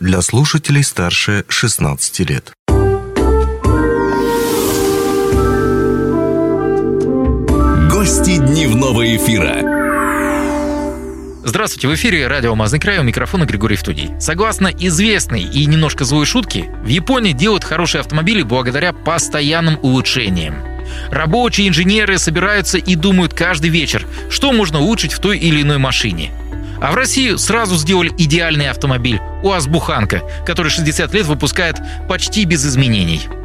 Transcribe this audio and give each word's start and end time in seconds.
для 0.00 0.22
слушателей 0.22 0.82
старше 0.82 1.44
16 1.48 2.20
лет. 2.20 2.52
Гости 7.90 8.38
дневного 8.38 9.16
эфира. 9.16 9.60
Здравствуйте, 11.44 11.88
в 11.88 11.94
эфире 11.94 12.26
радио 12.28 12.50
«Алмазный 12.50 12.80
край», 12.80 12.98
у 12.98 13.02
микрофона 13.02 13.44
Григорий 13.44 13.76
Втудий. 13.76 14.10
Согласно 14.18 14.68
известной 14.68 15.42
и 15.42 15.66
немножко 15.66 16.04
злой 16.04 16.24
шутке, 16.24 16.70
в 16.82 16.88
Японии 16.88 17.32
делают 17.32 17.64
хорошие 17.64 18.00
автомобили 18.00 18.42
благодаря 18.42 18.94
постоянным 18.94 19.78
улучшениям. 19.82 20.54
Рабочие 21.10 21.68
инженеры 21.68 22.18
собираются 22.18 22.78
и 22.78 22.94
думают 22.94 23.34
каждый 23.34 23.68
вечер, 23.68 24.06
что 24.30 24.52
можно 24.52 24.80
улучшить 24.80 25.12
в 25.12 25.18
той 25.18 25.38
или 25.38 25.60
иной 25.60 25.78
машине. 25.78 26.30
А 26.80 26.92
в 26.92 26.94
России 26.94 27.36
сразу 27.36 27.76
сделали 27.76 28.10
идеальный 28.16 28.70
автомобиль– 28.70 29.20
УАЗ-Буханка, 29.42 30.22
который 30.46 30.68
60 30.68 31.12
лет 31.14 31.26
выпускает 31.26 31.78
почти 32.08 32.44
без 32.44 32.64
изменений– 32.66 33.22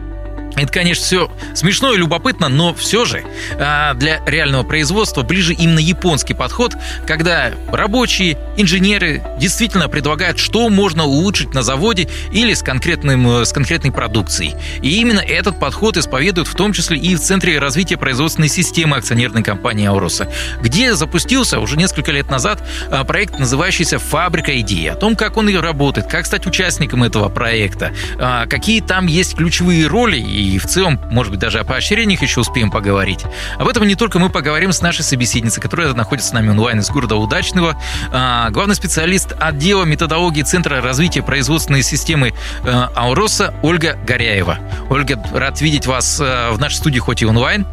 это, 0.55 0.71
конечно, 0.71 1.03
все 1.03 1.31
смешно 1.53 1.93
и 1.93 1.97
любопытно, 1.97 2.49
но 2.49 2.73
все 2.73 3.05
же 3.05 3.23
а, 3.59 3.93
для 3.93 4.23
реального 4.25 4.63
производства 4.63 5.21
ближе 5.21 5.53
именно 5.53 5.79
японский 5.79 6.33
подход, 6.33 6.75
когда 7.05 7.51
рабочие, 7.71 8.37
инженеры 8.57 9.21
действительно 9.37 9.89
предлагают, 9.89 10.39
что 10.39 10.69
можно 10.69 11.05
улучшить 11.05 11.53
на 11.53 11.61
заводе 11.61 12.07
или 12.31 12.53
с, 12.53 12.61
конкретным, 12.61 13.43
с 13.43 13.51
конкретной 13.51 13.91
продукцией. 13.91 14.55
И 14.81 14.99
именно 14.99 15.19
этот 15.19 15.59
подход 15.59 15.97
исповедуют 15.97 16.47
в 16.47 16.55
том 16.55 16.73
числе 16.73 16.97
и 16.97 17.15
в 17.15 17.19
Центре 17.19 17.59
развития 17.59 17.97
производственной 17.97 18.49
системы 18.49 18.97
акционерной 18.97 19.43
компании 19.43 19.87
«Ауроса», 19.87 20.29
где 20.61 20.95
запустился 20.95 21.59
уже 21.59 21.77
несколько 21.77 22.11
лет 22.11 22.29
назад 22.29 22.63
а, 22.89 23.03
проект, 23.03 23.39
называющийся 23.39 23.99
«Фабрика 23.99 24.57
идеи», 24.61 24.87
о 24.87 24.95
том, 24.95 25.15
как 25.15 25.37
он 25.37 25.49
и 25.49 25.55
работает, 25.55 26.07
как 26.07 26.25
стать 26.25 26.45
участником 26.45 27.03
этого 27.03 27.29
проекта, 27.29 27.93
а, 28.17 28.45
какие 28.45 28.81
там 28.81 29.07
есть 29.07 29.35
ключевые 29.35 29.87
роли 29.87 30.17
и 30.17 30.44
и 30.45 30.57
в 30.57 30.65
целом, 30.65 30.99
может 31.09 31.31
быть, 31.31 31.39
даже 31.39 31.59
о 31.59 31.63
поощрениях 31.63 32.21
еще 32.21 32.41
успеем 32.41 32.71
поговорить. 32.71 33.21
Об 33.57 33.67
этом 33.67 33.87
не 33.87 33.95
только 33.95 34.19
мы 34.19 34.29
поговорим 34.29 34.71
с 34.71 34.81
нашей 34.81 35.03
собеседницей, 35.03 35.61
которая 35.61 35.93
находится 35.93 36.29
с 36.29 36.33
нами 36.33 36.49
онлайн 36.49 36.79
из 36.79 36.89
города 36.89 37.15
Удачного, 37.15 37.79
а, 38.11 38.49
главный 38.51 38.75
специалист 38.75 39.33
отдела 39.39 39.83
методологии 39.83 40.43
Центра 40.43 40.81
развития 40.81 41.23
производственной 41.23 41.83
системы 41.83 42.33
а, 42.63 42.91
Ауроса 42.95 43.53
Ольга 43.63 43.97
Горяева. 44.05 44.59
Ольга, 44.89 45.21
рад 45.33 45.61
видеть 45.61 45.87
вас 45.87 46.19
а, 46.21 46.51
в 46.51 46.59
нашей 46.59 46.75
студии, 46.75 46.99
хоть 46.99 47.21
и 47.21 47.25
онлайн, 47.25 47.65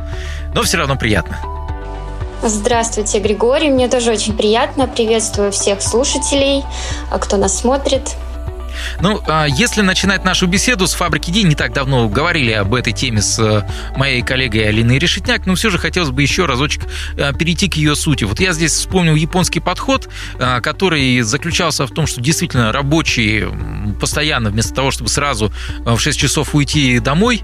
но 0.54 0.62
все 0.62 0.78
равно 0.78 0.96
приятно. 0.96 1.38
Здравствуйте, 2.42 3.20
Григорий. 3.20 3.70
Мне 3.70 3.88
тоже 3.88 4.10
очень 4.10 4.36
приятно. 4.36 4.88
Приветствую 4.88 5.52
всех 5.52 5.80
слушателей, 5.80 6.64
кто 7.10 7.36
нас 7.36 7.58
смотрит. 7.58 8.16
Ну, 9.00 9.22
а 9.26 9.46
если 9.46 9.82
начинать 9.82 10.24
нашу 10.24 10.46
беседу 10.46 10.86
с 10.86 10.94
фабрики 10.94 11.30
День, 11.30 11.48
не 11.48 11.54
так 11.54 11.72
давно 11.72 12.08
говорили 12.08 12.52
об 12.52 12.74
этой 12.74 12.92
теме 12.92 13.22
с 13.22 13.38
э, 13.38 13.66
моей 13.96 14.22
коллегой 14.22 14.68
Алиной 14.68 14.98
Решетняк, 14.98 15.46
но 15.46 15.54
все 15.54 15.70
же 15.70 15.78
хотелось 15.78 16.10
бы 16.10 16.22
еще 16.22 16.46
разочек 16.46 16.84
э, 17.16 17.32
перейти 17.34 17.68
к 17.68 17.74
ее 17.74 17.94
сути. 17.94 18.24
Вот 18.24 18.40
я 18.40 18.52
здесь 18.52 18.72
вспомнил 18.72 19.14
японский 19.14 19.60
подход, 19.60 20.08
э, 20.38 20.60
который 20.60 21.20
заключался 21.22 21.86
в 21.86 21.90
том, 21.90 22.06
что 22.06 22.20
действительно 22.20 22.72
рабочие 22.72 23.50
постоянно 24.00 24.50
вместо 24.50 24.74
того, 24.74 24.90
чтобы 24.90 25.10
сразу 25.10 25.52
в 25.84 25.98
6 25.98 26.18
часов 26.18 26.54
уйти 26.54 26.98
домой, 26.98 27.42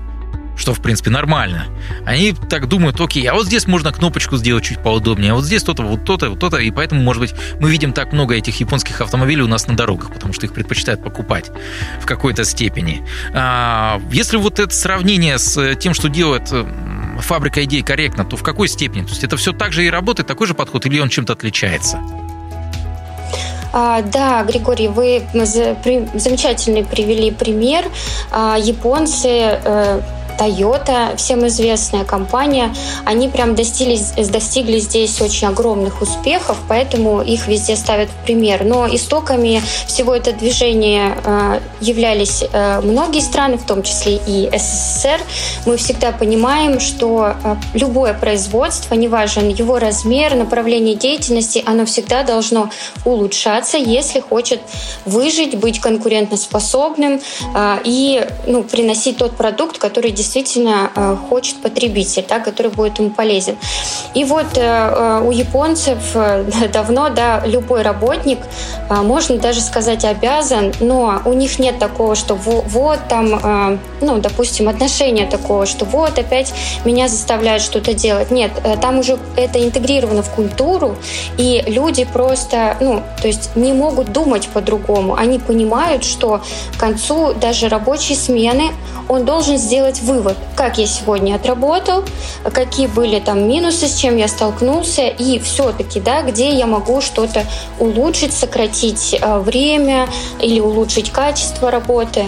что, 0.58 0.74
в 0.74 0.82
принципе, 0.82 1.08
нормально. 1.10 1.66
Они 2.04 2.32
так 2.32 2.68
думают, 2.68 3.00
окей, 3.00 3.24
а 3.26 3.34
вот 3.34 3.46
здесь 3.46 3.66
можно 3.66 3.92
кнопочку 3.92 4.36
сделать 4.36 4.64
чуть 4.64 4.82
поудобнее, 4.82 5.32
а 5.32 5.34
вот 5.36 5.44
здесь 5.44 5.62
то-то, 5.62 5.82
вот 5.82 6.04
то-то, 6.04 6.30
вот 6.30 6.40
то-то, 6.40 6.58
и 6.58 6.70
поэтому, 6.70 7.00
может 7.00 7.20
быть, 7.20 7.34
мы 7.60 7.70
видим 7.70 7.92
так 7.92 8.12
много 8.12 8.34
этих 8.34 8.58
японских 8.60 9.00
автомобилей 9.00 9.42
у 9.42 9.46
нас 9.46 9.68
на 9.68 9.76
дорогах, 9.76 10.12
потому 10.12 10.32
что 10.32 10.46
их 10.46 10.52
предпочитают 10.52 11.02
покупать 11.02 11.50
в 12.00 12.06
какой-то 12.06 12.44
степени. 12.44 13.02
А, 13.32 14.00
если 14.10 14.36
вот 14.36 14.58
это 14.58 14.74
сравнение 14.74 15.38
с 15.38 15.76
тем, 15.76 15.94
что 15.94 16.08
делает 16.08 16.52
фабрика 17.20 17.64
идей 17.64 17.82
корректно, 17.82 18.24
то 18.24 18.36
в 18.36 18.42
какой 18.42 18.68
степени? 18.68 19.02
То 19.02 19.10
есть 19.10 19.24
это 19.24 19.36
все 19.36 19.52
так 19.52 19.72
же 19.72 19.84
и 19.84 19.90
работает, 19.90 20.26
такой 20.26 20.46
же 20.46 20.54
подход, 20.54 20.84
или 20.86 20.98
он 20.98 21.08
чем-то 21.08 21.32
отличается? 21.34 22.00
А, 23.72 24.02
да, 24.02 24.44
Григорий, 24.44 24.88
вы 24.88 25.22
замечательный 25.34 26.84
привели 26.84 27.30
пример. 27.30 27.84
А, 28.30 28.56
японцы 28.58 29.28
э, 29.28 30.00
Toyota, 30.38 31.16
всем 31.16 31.46
известная 31.48 32.04
компания, 32.04 32.74
они 33.04 33.28
прям 33.28 33.54
достигли, 33.54 33.98
достигли 34.30 34.78
здесь 34.78 35.20
очень 35.20 35.48
огромных 35.48 36.00
успехов, 36.00 36.56
поэтому 36.68 37.20
их 37.22 37.48
везде 37.48 37.76
ставят 37.76 38.08
в 38.08 38.24
пример. 38.24 38.64
Но 38.64 38.86
истоками 38.86 39.60
всего 39.86 40.14
этого 40.14 40.36
движения 40.36 41.16
э, 41.24 41.60
являлись 41.80 42.44
э, 42.50 42.80
многие 42.80 43.20
страны, 43.20 43.58
в 43.58 43.66
том 43.66 43.82
числе 43.82 44.20
и 44.26 44.48
СССР. 44.56 45.20
Мы 45.66 45.76
всегда 45.76 46.12
понимаем, 46.12 46.80
что 46.80 47.34
э, 47.42 47.56
любое 47.74 48.14
производство, 48.14 48.94
неважно 48.94 49.40
его 49.40 49.78
размер, 49.78 50.34
направление 50.34 50.94
деятельности, 50.94 51.62
оно 51.66 51.84
всегда 51.84 52.22
должно 52.22 52.70
улучшаться, 53.04 53.76
если 53.76 54.20
хочет 54.20 54.60
выжить, 55.04 55.58
быть 55.58 55.80
конкурентоспособным 55.80 57.20
и 57.84 58.26
ну, 58.46 58.62
приносить 58.62 59.18
тот 59.18 59.36
продукт, 59.36 59.78
который 59.78 60.10
действительно 60.10 60.27
действительно 60.28 60.90
э, 60.94 61.16
хочет 61.30 61.56
потребитель, 61.62 62.24
да, 62.28 62.38
который 62.38 62.70
будет 62.70 62.98
ему 62.98 63.10
полезен. 63.10 63.56
И 64.14 64.24
вот 64.24 64.58
э, 64.58 64.60
э, 64.60 65.22
у 65.24 65.30
японцев 65.30 65.98
давно 66.72 67.08
да, 67.08 67.42
любой 67.46 67.82
работник, 67.82 68.38
можно 68.90 69.38
даже 69.38 69.60
сказать, 69.60 70.04
обязан, 70.04 70.72
но 70.80 71.20
у 71.24 71.32
них 71.32 71.58
нет 71.58 71.78
такого, 71.78 72.14
что 72.14 72.34
вот 72.34 72.98
там, 73.08 73.78
ну, 74.00 74.18
допустим, 74.18 74.68
отношения 74.68 75.26
такого, 75.26 75.66
что 75.66 75.84
вот 75.84 76.18
опять 76.18 76.52
меня 76.84 77.08
заставляют 77.08 77.62
что-то 77.62 77.92
делать. 77.94 78.30
Нет, 78.30 78.50
там 78.80 78.98
уже 78.98 79.18
это 79.36 79.62
интегрировано 79.62 80.22
в 80.22 80.30
культуру, 80.30 80.96
и 81.36 81.62
люди 81.66 82.04
просто, 82.04 82.76
ну, 82.80 83.02
то 83.20 83.28
есть 83.28 83.56
не 83.56 83.72
могут 83.72 84.12
думать 84.12 84.48
по-другому. 84.48 85.14
Они 85.14 85.38
понимают, 85.38 86.04
что 86.04 86.40
к 86.76 86.80
концу 86.80 87.34
даже 87.34 87.68
рабочей 87.68 88.14
смены 88.14 88.72
он 89.08 89.24
должен 89.24 89.56
сделать 89.56 90.02
вывод, 90.18 90.36
как 90.56 90.78
я 90.78 90.86
сегодня 90.86 91.36
отработал, 91.36 92.04
какие 92.52 92.88
были 92.88 93.20
там 93.20 93.48
минусы, 93.48 93.86
с 93.86 93.94
чем 93.94 94.16
я 94.16 94.26
столкнулся, 94.26 95.06
и 95.06 95.38
все-таки, 95.38 96.00
да, 96.00 96.22
где 96.22 96.50
я 96.50 96.66
могу 96.66 97.00
что-то 97.00 97.44
улучшить, 97.78 98.32
сократить 98.32 99.16
э, 99.20 99.38
время 99.38 100.08
или 100.40 100.60
улучшить 100.60 101.10
качество 101.10 101.70
работы. 101.70 102.24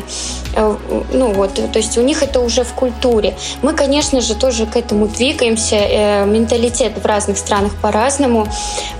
Э, 0.55 0.77
ну 1.12 1.33
вот, 1.33 1.55
то 1.55 1.78
есть 1.78 1.99
у 1.99 2.03
них 2.03 2.22
это 2.22 2.41
уже 2.41 2.65
в 2.65 2.72
культуре. 2.72 3.34
Мы, 3.62 3.72
конечно 3.72 4.21
же, 4.21 4.34
тоже 4.34 4.66
к 4.66 4.77
этому 4.77 5.06
двигаемся. 5.06 5.77
Э, 5.77 6.27
менталитет 6.27 6.99
в 7.03 7.06
разных 7.06 7.38
странах 7.38 7.72
по-разному. 7.81 8.47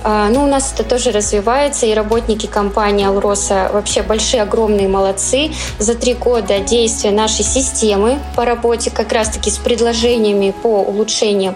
Но 0.05 0.45
у 0.45 0.47
нас 0.47 0.73
это 0.73 0.83
тоже 0.83 1.11
развивается, 1.11 1.87
и 1.87 1.93
работники 1.95 2.47
компании 2.47 3.07
«Алроса» 3.07 3.71
вообще 3.73 4.03
большие, 4.03 4.43
огромные 4.43 4.89
молодцы. 4.89 5.51
За 5.79 5.95
три 5.95 6.15
года 6.15 6.59
действия 6.61 7.11
нашей 7.11 7.45
системы 7.45 8.19
по 8.37 8.45
работе 8.45 8.91
как 8.91 9.13
раз-таки 9.13 9.51
с 9.51 9.59
предложениями 9.59 10.55
по 10.63 10.81
улучшению 10.81 11.55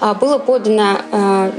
а, 0.00 0.14
было 0.14 0.38
подано 0.38 0.98
а, 1.12 1.52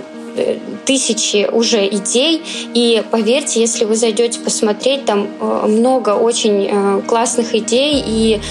тысячи 0.85 1.47
уже 1.51 1.87
идей. 1.87 2.43
И 2.73 3.03
поверьте, 3.11 3.59
если 3.59 3.85
вы 3.85 3.95
зайдете 3.95 4.39
посмотреть, 4.39 5.05
там 5.05 5.27
а, 5.39 5.67
много 5.67 6.11
очень 6.11 7.01
классных 7.07 7.55
идей, 7.55 8.03
и 8.05 8.41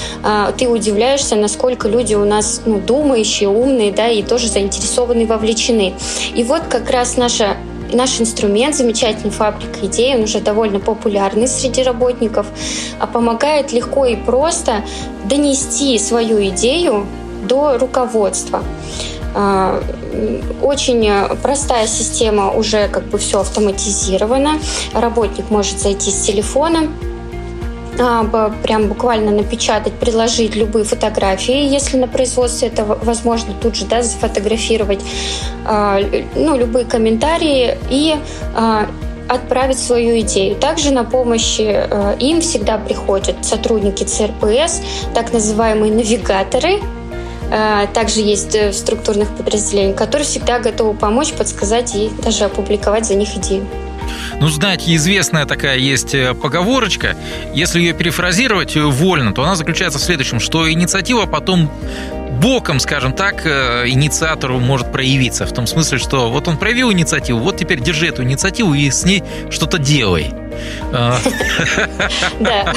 ты 0.59 0.69
удивляешься, 0.69 1.37
насколько 1.37 1.89
люди 1.89 2.15
у 2.15 2.25
нас 2.25 2.63
ну, 2.67 2.79
думающие, 2.79 3.49
умные, 3.49 3.93
да, 3.93 4.09
и 4.09 4.23
тоже 4.23 4.49
заинтересованы, 4.49 5.27
вовлечены. 5.27 5.95
И 6.35 6.43
вот 6.43 6.63
как 6.69 6.91
раз 6.91 7.17
наша 7.17 7.57
Наш 7.93 8.21
инструмент, 8.21 8.75
замечательный 8.75 9.31
фабрика 9.31 9.87
идей, 9.87 10.17
он 10.17 10.25
уже 10.25 10.41
довольно 10.41 10.81
популярный 10.81 11.47
среди 11.47 11.85
работников, 11.85 12.47
а 12.99 13.07
помогает 13.07 13.73
легко 13.73 14.07
и 14.07 14.17
просто 14.17 14.85
донести 15.25 15.97
свою 15.99 16.45
идею 16.49 17.07
до 17.49 17.79
руководства. 17.79 18.65
А, 19.39 19.83
очень 20.63 21.11
простая 21.43 21.87
система, 21.87 22.51
уже 22.53 22.89
как 22.89 23.05
бы 23.05 23.19
все 23.19 23.41
автоматизировано. 23.41 24.59
Работник 24.95 25.51
может 25.51 25.79
зайти 25.79 26.11
с 26.11 26.23
телефона, 26.23 26.89
а, 28.01 28.25
прям 28.63 28.89
буквально 28.89 29.33
напечатать, 29.33 29.93
приложить 29.93 30.57
любые 30.57 30.87
фотографии, 30.87 31.69
если 31.69 31.99
на 31.99 32.09
производстве 32.09 32.69
это 32.69 32.85
возможно, 32.85 33.53
тут 33.61 33.77
же 33.77 33.85
да, 33.85 34.03
зафотографировать, 34.03 35.01
а, 35.67 36.01
ну, 36.35 36.57
любые 36.57 36.87
комментарии 36.87 37.77
и 37.91 38.17
отправить 39.29 39.79
свою 39.79 40.21
идею. 40.21 40.55
Также 40.55 40.93
на 40.93 41.03
помощь 41.03 41.59
им 41.59 42.41
всегда 42.41 42.79
приходят 42.79 43.45
сотрудники 43.45 44.05
ЦРПС, 44.05 44.81
так 45.15 45.33
называемые 45.33 45.93
навигаторы, 45.93 46.81
также 47.49 48.21
есть 48.21 48.55
в 48.55 48.73
структурных 48.73 49.29
подразделениях, 49.37 49.97
которые 49.97 50.27
всегда 50.27 50.59
готовы 50.59 50.95
помочь, 50.95 51.33
подсказать 51.33 51.95
и 51.95 52.11
даже 52.23 52.45
опубликовать 52.45 53.07
за 53.07 53.15
них 53.15 53.37
идею. 53.37 53.67
Ну, 54.41 54.49
знаете, 54.49 54.95
известная 54.95 55.47
такая 55.47 55.79
есть 55.79 56.15
э, 56.15 56.35
поговорочка. 56.35 57.17
Если 57.55 57.81
ее 57.81 57.95
перефразировать 57.95 58.77
вольно, 58.77 59.33
то 59.33 59.43
она 59.43 59.57
заключается 59.57 59.99
в 59.99 60.03
следующем, 60.03 60.41
что 60.41 60.71
инициатива 60.71 61.27
потом 61.27 61.71
боком, 62.41 62.81
скажем 62.81 63.13
так, 63.13 63.47
э, 63.47 63.89
инициатору 63.89 64.59
может 64.59 64.93
проявиться. 64.93 65.47
В 65.47 65.53
том 65.53 65.67
смысле, 65.67 65.99
что 65.99 66.31
вот 66.31 66.49
он 66.49 66.57
проявил 66.59 66.93
инициативу, 66.93 67.39
вот 67.41 67.57
теперь 67.57 67.81
держи 67.81 68.09
эту 68.09 68.23
инициативу 68.23 68.75
и 68.75 68.91
с 68.91 69.05
ней 69.05 69.23
что-то 69.51 69.79
делай. 69.79 70.33
Да. 72.41 72.73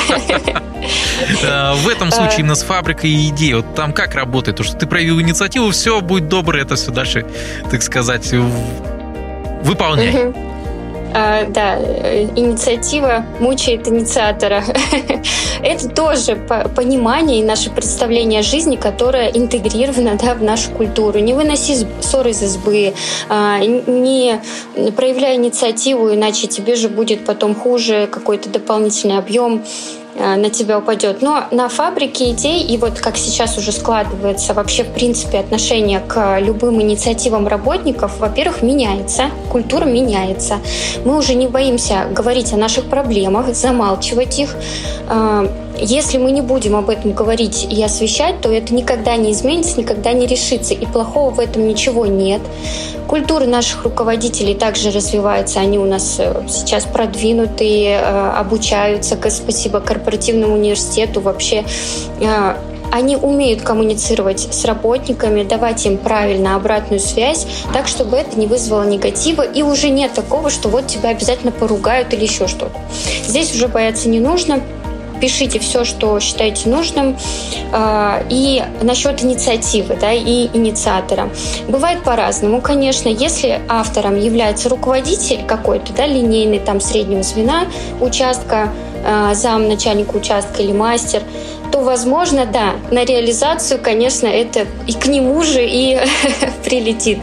А, 1.46 1.74
в 1.84 1.88
этом 1.88 2.12
случае 2.12 2.40
именно 2.40 2.56
с 2.56 2.64
фабрикой 2.64 3.10
и 3.10 3.30
идеей. 3.30 3.56
Вот 3.56 3.76
там 3.76 3.94
как 3.94 4.16
работает? 4.16 4.58
То, 4.58 4.64
что 4.64 4.76
ты 4.76 4.88
проявил 4.88 5.22
инициативу, 5.22 5.72
все, 5.72 6.02
будь 6.02 6.28
добр, 6.28 6.56
это 6.56 6.76
все 6.76 6.92
дальше, 6.92 7.26
так 7.70 7.82
сказать, 7.82 8.34
выполняй. 9.64 10.34
А, 11.14 11.46
да, 11.46 11.78
инициатива 12.36 13.26
мучает 13.40 13.88
инициатора. 13.88 14.64
Это 15.64 15.90
тоже 15.90 16.36
понимание 16.76 17.40
и 17.40 17.44
наше 17.44 17.70
представление 17.70 18.42
о 18.42 18.44
жизни, 18.44 18.76
которое 18.76 19.30
интегрировано 19.30 20.18
да, 20.22 20.34
в 20.36 20.44
нашу 20.44 20.72
культуру. 20.72 21.20
Не 21.20 21.34
выноси 21.34 21.88
ссоры 22.02 22.32
из 22.32 22.44
избы, 22.44 22.94
а, 23.28 23.60
не 23.60 24.40
проявляй 24.96 25.36
инициативу, 25.36 26.14
иначе 26.14 26.48
тебе 26.48 26.76
же 26.76 26.90
будет 26.90 27.26
потом 27.26 27.56
хуже, 27.56 28.08
какой-то 28.12 28.50
дополнительный 28.50 29.18
объем 29.18 29.64
Э, 30.09 30.09
на 30.19 30.50
тебя 30.50 30.77
упадет. 30.80 31.21
Но 31.21 31.45
на 31.51 31.69
фабрике 31.69 32.31
идей, 32.31 32.63
и 32.63 32.77
вот 32.77 33.00
как 33.00 33.18
сейчас 33.18 33.57
уже 33.57 33.71
складывается 33.71 34.54
вообще 34.54 34.83
в 34.83 34.94
принципе 34.94 35.39
отношение 35.39 36.00
к 36.00 36.39
любым 36.39 36.81
инициативам 36.81 37.48
работников, 37.48 38.19
во-первых, 38.19 38.62
меняется, 38.62 39.31
культура 39.50 39.86
меняется. 39.86 40.57
Мы 41.06 41.18
уже 41.18 41.36
не 41.36 41.48
боимся 41.48 42.07
говорить 42.12 42.54
о 42.54 42.57
наших 42.57 42.86
проблемах, 42.86 43.56
замалчивать 43.56 44.39
их. 44.39 44.56
Если 45.81 46.18
мы 46.18 46.31
не 46.31 46.42
будем 46.42 46.76
об 46.76 46.90
этом 46.90 47.14
говорить 47.14 47.66
и 47.70 47.81
освещать, 47.81 48.42
то 48.42 48.52
это 48.52 48.74
никогда 48.74 49.16
не 49.16 49.31
изменится, 49.31 49.80
никогда 49.80 50.12
не 50.12 50.28
решится. 50.28 50.74
И 50.74 50.86
плохого 50.86 51.30
в 51.30 51.40
этом 51.40 51.68
ничего 51.68 52.06
нет. 52.06 52.42
Культура 53.08 53.46
наших 53.46 53.86
руководителей 53.86 54.54
также 54.54 54.92
развивается. 54.92 55.60
Они 55.62 55.80
у 55.80 55.86
нас 55.86 56.18
э, 56.20 56.44
сейчас 56.50 56.84
продвинутые, 56.84 58.00
э, 58.02 58.31
обучаются, 58.38 59.18
спасибо 59.30 59.80
корпоративному 59.80 60.56
университету. 60.56 61.22
Вообще 61.22 61.64
э, 62.20 62.56
они 62.92 63.16
умеют 63.16 63.62
коммуницировать 63.62 64.48
с 64.52 64.66
работниками, 64.66 65.44
давать 65.44 65.86
им 65.86 65.98
правильно 65.98 66.56
обратную 66.56 67.00
связь, 67.00 67.48
так, 67.74 67.88
чтобы 67.88 68.18
это 68.18 68.38
не 68.38 68.48
вызвало 68.48 68.84
негатива, 68.84 69.44
и 69.44 69.62
уже 69.62 69.90
нет 69.90 70.14
такого, 70.14 70.50
что 70.50 70.70
вот 70.70 70.88
тебя 70.88 71.10
обязательно 71.10 71.52
поругают 71.52 72.14
или 72.14 72.24
еще 72.24 72.48
что-то. 72.48 72.78
Здесь 73.28 73.54
уже 73.54 73.68
бояться 73.68 74.10
не 74.10 74.20
нужно, 74.20 74.62
пишите 75.19 75.60
все, 75.60 75.86
что 75.86 76.19
считаете 76.19 76.69
нужным. 76.69 77.18
А, 77.71 78.24
и 78.30 78.63
насчет 78.81 79.24
инициативы 79.24 79.95
да, 80.00 80.12
и 80.12 80.48
инициатора. 80.54 81.30
Бывает 81.68 82.04
по-разному, 82.04 82.62
конечно. 82.62 83.10
Если 83.10 83.62
автором 83.68 84.19
является 84.19 84.69
руководитель 84.69 85.45
какой-то, 85.45 85.94
да, 85.94 86.07
линейный, 86.07 86.60
там, 86.60 86.80
среднего 86.81 87.24
звена 87.24 87.66
участка, 88.01 88.71
а, 89.06 89.33
зам 89.33 89.68
начальника 89.68 90.16
участка 90.16 90.62
или 90.62 90.71
мастер, 90.71 91.22
то, 91.72 91.81
возможно, 91.81 92.45
да, 92.45 92.74
на 92.92 93.06
реализацию, 93.06 93.80
конечно, 93.81 94.27
это 94.27 94.65
и 94.88 94.94
к 94.94 95.06
нему 95.06 95.44
же 95.44 95.63
и 95.63 96.00
прилетит. 96.63 97.19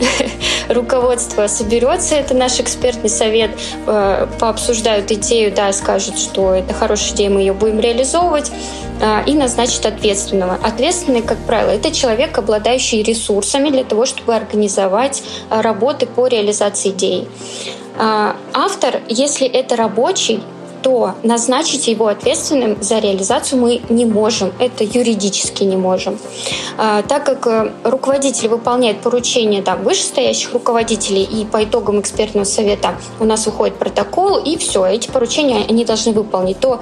руководство 0.68 1.46
соберется, 1.46 2.14
это 2.14 2.34
наш 2.34 2.60
экспертный 2.60 3.10
совет, 3.10 3.50
э, 3.86 4.26
пообсуждают 4.38 5.10
идею, 5.12 5.52
да, 5.54 5.72
скажут, 5.72 6.18
что 6.18 6.54
это 6.54 6.74
хорошая 6.74 7.14
идея, 7.14 7.30
мы 7.30 7.40
ее 7.40 7.52
будем 7.52 7.80
реализовывать, 7.80 8.50
э, 9.00 9.24
и 9.26 9.34
назначит 9.34 9.86
ответственного. 9.86 10.54
Ответственный, 10.62 11.22
как 11.22 11.38
правило, 11.38 11.70
это 11.70 11.92
человек, 11.92 12.36
обладающий 12.38 13.02
ресурсами 13.02 13.70
для 13.70 13.84
того, 13.84 14.06
чтобы 14.06 14.34
организовать 14.34 15.22
э, 15.50 15.60
работы 15.60 16.06
по 16.06 16.26
реализации 16.26 16.90
идеи. 16.90 17.28
Автор, 17.98 19.00
если 19.08 19.46
это 19.46 19.74
рабочий, 19.74 20.42
то 20.86 21.16
назначить 21.24 21.88
его 21.88 22.06
ответственным 22.06 22.80
за 22.80 23.00
реализацию 23.00 23.60
мы 23.60 23.80
не 23.88 24.06
можем. 24.06 24.52
Это 24.60 24.84
юридически 24.84 25.64
не 25.64 25.74
можем. 25.76 26.16
А, 26.78 27.02
так 27.02 27.24
как 27.24 27.44
э, 27.48 27.72
руководитель 27.82 28.46
выполняет 28.46 29.00
поручения 29.00 29.62
там, 29.62 29.82
вышестоящих 29.82 30.52
руководителей, 30.52 31.24
и 31.24 31.44
по 31.44 31.64
итогам 31.64 31.98
экспертного 31.98 32.44
совета 32.44 32.94
у 33.18 33.24
нас 33.24 33.46
выходит 33.46 33.74
протокол, 33.74 34.38
и 34.38 34.56
все, 34.58 34.86
эти 34.86 35.10
поручения 35.10 35.64
они 35.68 35.84
должны 35.84 36.12
выполнить, 36.12 36.60
то 36.60 36.80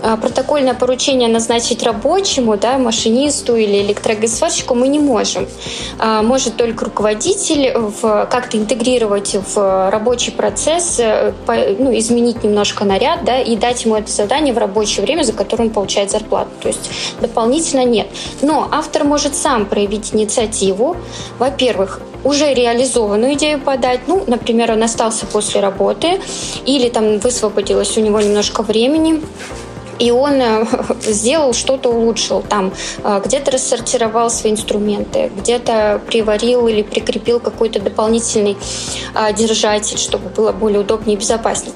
протокольное 0.00 0.74
поручение 0.74 1.28
назначить 1.28 1.82
рабочему, 1.82 2.56
да, 2.56 2.78
машинисту 2.78 3.56
или 3.56 3.82
электрогосварщику 3.82 4.74
мы 4.74 4.88
не 4.88 4.98
можем. 4.98 5.46
А, 5.98 6.22
может 6.22 6.56
только 6.56 6.86
руководитель 6.86 7.72
как-то 8.30 8.56
интегрировать 8.56 9.36
в 9.54 9.90
рабочий 9.90 10.30
процесс, 10.30 10.98
э, 10.98 11.32
ну, 11.78 11.96
изменить 11.98 12.42
немножко 12.42 12.84
наряд 12.84 13.24
да, 13.24 13.40
и 13.40 13.56
дать 13.56 13.84
ему 13.84 13.96
это 13.96 14.10
задание 14.10 14.54
в 14.54 14.58
рабочее 14.58 15.04
время, 15.04 15.22
за 15.22 15.32
которое 15.32 15.64
он 15.64 15.70
получает 15.70 16.10
зарплату. 16.10 16.50
То 16.60 16.68
есть 16.68 16.90
дополнительно 17.20 17.84
нет. 17.84 18.06
Но 18.42 18.68
автор 18.70 19.04
может 19.04 19.34
сам 19.34 19.66
проявить 19.66 20.14
инициативу. 20.14 20.96
Во-первых, 21.38 22.00
уже 22.24 22.52
реализованную 22.52 23.34
идею 23.34 23.60
подать. 23.60 24.00
Ну, 24.06 24.24
например, 24.26 24.72
он 24.72 24.82
остался 24.82 25.26
после 25.26 25.60
работы 25.60 26.20
или 26.66 26.88
там 26.88 27.18
высвободилось 27.18 27.96
у 27.96 28.00
него 28.00 28.20
немножко 28.20 28.62
времени 28.62 29.22
и 30.00 30.10
он 30.10 30.40
э, 30.40 30.64
сделал 31.02 31.52
что-то, 31.52 31.90
улучшил 31.90 32.42
там, 32.42 32.72
э, 33.04 33.20
где-то 33.24 33.52
рассортировал 33.52 34.30
свои 34.30 34.52
инструменты, 34.52 35.30
где-то 35.36 36.00
приварил 36.06 36.66
или 36.66 36.82
прикрепил 36.82 37.38
какой-то 37.38 37.80
дополнительный 37.80 38.56
э, 39.14 39.32
держатель, 39.34 39.98
чтобы 39.98 40.30
было 40.30 40.52
более 40.52 40.80
удобнее 40.80 41.16
и 41.16 41.20
безопаснее. 41.20 41.74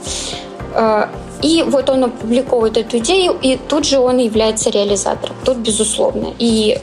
И 1.43 1.63
вот 1.63 1.91
он 1.91 2.05
опубликовывает 2.05 2.79
эту 2.79 2.99
идею, 2.99 3.37
и 3.41 3.57
тут 3.69 3.85
же 3.85 3.99
он 3.99 4.17
является 4.17 4.71
реализатором. 4.71 5.37
Тут 5.45 5.59
безусловно. 5.59 6.33
И 6.39 6.81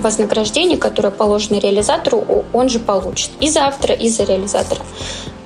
вознаграждение, 0.00 0.78
которое 0.78 1.10
положено 1.10 1.58
реализатору, 1.58 2.44
он 2.52 2.68
же 2.68 2.78
получит 2.78 3.30
и 3.40 3.50
за 3.50 3.66
автора, 3.66 3.94
и 3.94 4.08
за 4.08 4.22
реализатора. 4.22 4.80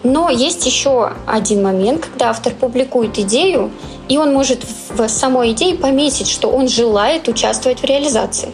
Но 0.03 0.31
есть 0.31 0.67
еще 0.67 1.13
один 1.27 1.63
момент, 1.63 2.07
когда 2.07 2.31
автор 2.31 2.53
публикует 2.55 3.19
идею, 3.19 3.71
и 4.11 4.19
он 4.19 4.35
может 4.35 4.65
в 4.91 5.09
самой 5.09 5.53
идее 5.53 5.77
пометить, 5.77 6.29
что 6.29 6.51
он 6.51 6.69
желает 6.69 7.29
участвовать 7.29 7.81
в 7.81 7.85
реализации. 7.85 8.50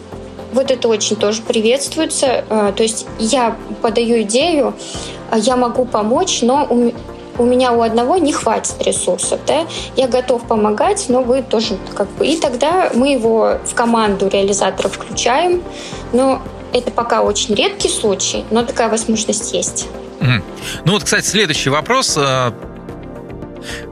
Вот 0.53 0.69
это 0.69 0.87
очень 0.87 1.15
тоже 1.15 1.41
приветствуется. 1.41 2.45
А, 2.49 2.71
то 2.71 2.83
есть 2.83 3.07
я 3.17 3.57
подаю 3.81 4.21
идею, 4.21 4.75
а, 5.31 5.37
я 5.39 5.57
могу 5.57 5.85
помочь, 5.85 6.43
но 6.43 6.67
у 7.39 7.43
меня 7.43 7.71
у 7.73 7.81
одного 7.81 8.17
не 8.17 8.31
хватит 8.33 8.75
ресурсов, 8.81 9.39
да, 9.47 9.65
я 9.95 10.07
готов 10.07 10.43
помогать, 10.47 11.05
но 11.09 11.23
вы 11.23 11.41
тоже 11.41 11.77
как 11.95 12.07
бы... 12.11 12.27
И 12.27 12.37
тогда 12.37 12.91
мы 12.93 13.13
его 13.13 13.57
в 13.65 13.73
команду 13.73 14.27
реализаторов 14.27 14.93
включаем, 14.93 15.63
но 16.13 16.41
это 16.71 16.91
пока 16.91 17.23
очень 17.23 17.55
редкий 17.55 17.89
случай, 17.89 18.45
но 18.51 18.63
такая 18.63 18.89
возможность 18.89 19.53
есть. 19.53 19.87
Ну 20.19 20.91
вот, 20.91 21.03
кстати, 21.03 21.25
следующий 21.25 21.69
вопрос 21.69 22.15
а, 22.17 22.53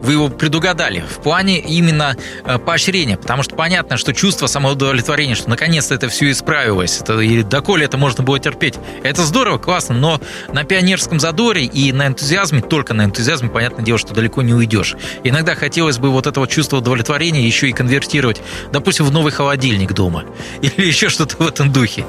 вы 0.06 0.14
его 0.14 0.30
предугадали 0.30 1.02
в 1.02 1.22
плане 1.22 1.60
именно 1.60 2.16
э, 2.46 2.58
поощрения, 2.60 3.18
потому 3.18 3.44
что 3.44 3.56
понятно, 3.56 3.98
что 3.98 4.14
чувство 4.14 4.48
самоудовлетворения, 4.48 5.36
что 5.36 5.50
наконец-то 5.50 5.96
это 5.96 6.08
все 6.10 6.32
исправилось, 6.32 7.02
это, 7.02 7.20
и 7.20 7.44
доколе 7.44 7.86
это 7.86 7.98
можно 7.98 8.24
было 8.24 8.40
терпеть, 8.40 8.76
это 9.04 9.24
здорово, 9.24 9.58
классно, 9.58 9.96
но 9.96 10.22
на 10.54 10.64
пионерском 10.64 11.20
задоре 11.20 11.66
и 11.66 11.92
на 11.92 12.08
энтузиазме, 12.08 12.62
только 12.62 12.94
на 12.94 13.06
энтузиазме, 13.06 13.50
понятное 13.50 13.84
дело, 13.84 13.98
что 13.98 14.14
далеко 14.14 14.42
не 14.44 14.54
уйдешь. 14.54 14.96
Иногда 15.24 15.56
хотелось 15.56 15.98
бы 15.98 16.10
вот 16.10 16.28
это 16.28 16.40
вот 16.40 16.50
чувство 16.50 16.78
удовлетворения 16.78 17.46
еще 17.46 17.70
и 17.70 17.74
конвертировать, 17.74 18.42
допустим, 18.72 19.06
в 19.06 19.12
новый 19.12 19.32
холодильник 19.32 19.94
дома 19.94 20.24
или 20.62 20.86
еще 20.86 21.10
что-то 21.10 21.38
в 21.38 21.48
этом 21.48 21.74
духе. 21.74 22.06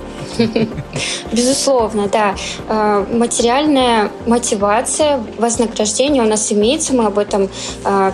Безусловно, 1.32 2.08
да. 2.08 2.34
Э, 2.68 3.06
материальная 3.10 4.10
мотивация, 4.26 5.24
вознаграждение 5.38 6.22
у 6.22 6.28
нас 6.28 6.52
имеется, 6.52 6.92
мы 6.92 7.06
об 7.06 7.18
этом 7.18 7.48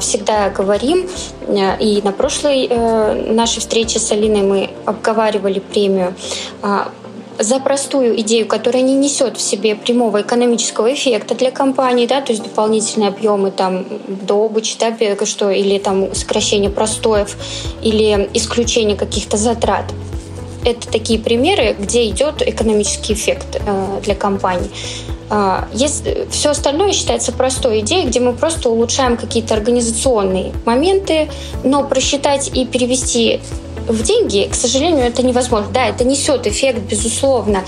всегда 0.00 0.50
говорим. 0.50 1.08
Э, 1.46 1.78
и 1.78 2.00
на 2.02 2.12
прошлой 2.12 2.68
нашей 3.32 3.60
встрече 3.60 3.98
с 3.98 4.12
Алиной 4.12 4.42
мы 4.42 4.70
обговаривали 4.84 5.58
премию 5.60 6.14
за 7.38 7.58
простую 7.58 8.20
идею, 8.20 8.46
которая 8.46 8.82
не 8.82 8.94
несет 8.94 9.36
в 9.36 9.40
себе 9.40 9.74
прямого 9.74 10.20
экономического 10.20 10.92
эффекта 10.92 11.34
для 11.34 11.50
компании, 11.50 12.06
да, 12.06 12.20
то 12.20 12.32
есть 12.32 12.44
дополнительные 12.44 13.08
объемы 13.08 13.50
там 13.50 13.84
добычи, 14.06 14.76
да, 14.78 14.94
что, 15.26 15.50
или 15.50 15.78
там 15.78 16.14
сокращение 16.14 16.70
простоев, 16.70 17.36
или 17.82 18.28
исключение 18.34 18.96
каких-то 18.96 19.36
затрат 19.36 19.86
это 20.64 20.88
такие 20.90 21.18
примеры, 21.18 21.74
где 21.78 22.08
идет 22.08 22.42
экономический 22.42 23.14
эффект 23.14 23.60
э, 23.64 24.00
для 24.02 24.14
компании. 24.14 24.70
А, 25.34 25.66
если, 25.72 26.26
все 26.30 26.50
остальное 26.50 26.92
считается 26.92 27.32
простой 27.32 27.80
идеей, 27.80 28.06
где 28.06 28.20
мы 28.20 28.34
просто 28.34 28.68
улучшаем 28.68 29.16
какие-то 29.16 29.54
организационные 29.54 30.52
моменты, 30.66 31.30
но 31.64 31.84
просчитать 31.84 32.50
и 32.52 32.66
перевести 32.66 33.40
в 33.88 34.02
деньги, 34.02 34.46
к 34.52 34.54
сожалению, 34.54 35.06
это 35.06 35.22
невозможно. 35.22 35.68
Да, 35.72 35.86
это 35.86 36.04
несет 36.04 36.46
эффект, 36.46 36.80
безусловно. 36.80 37.64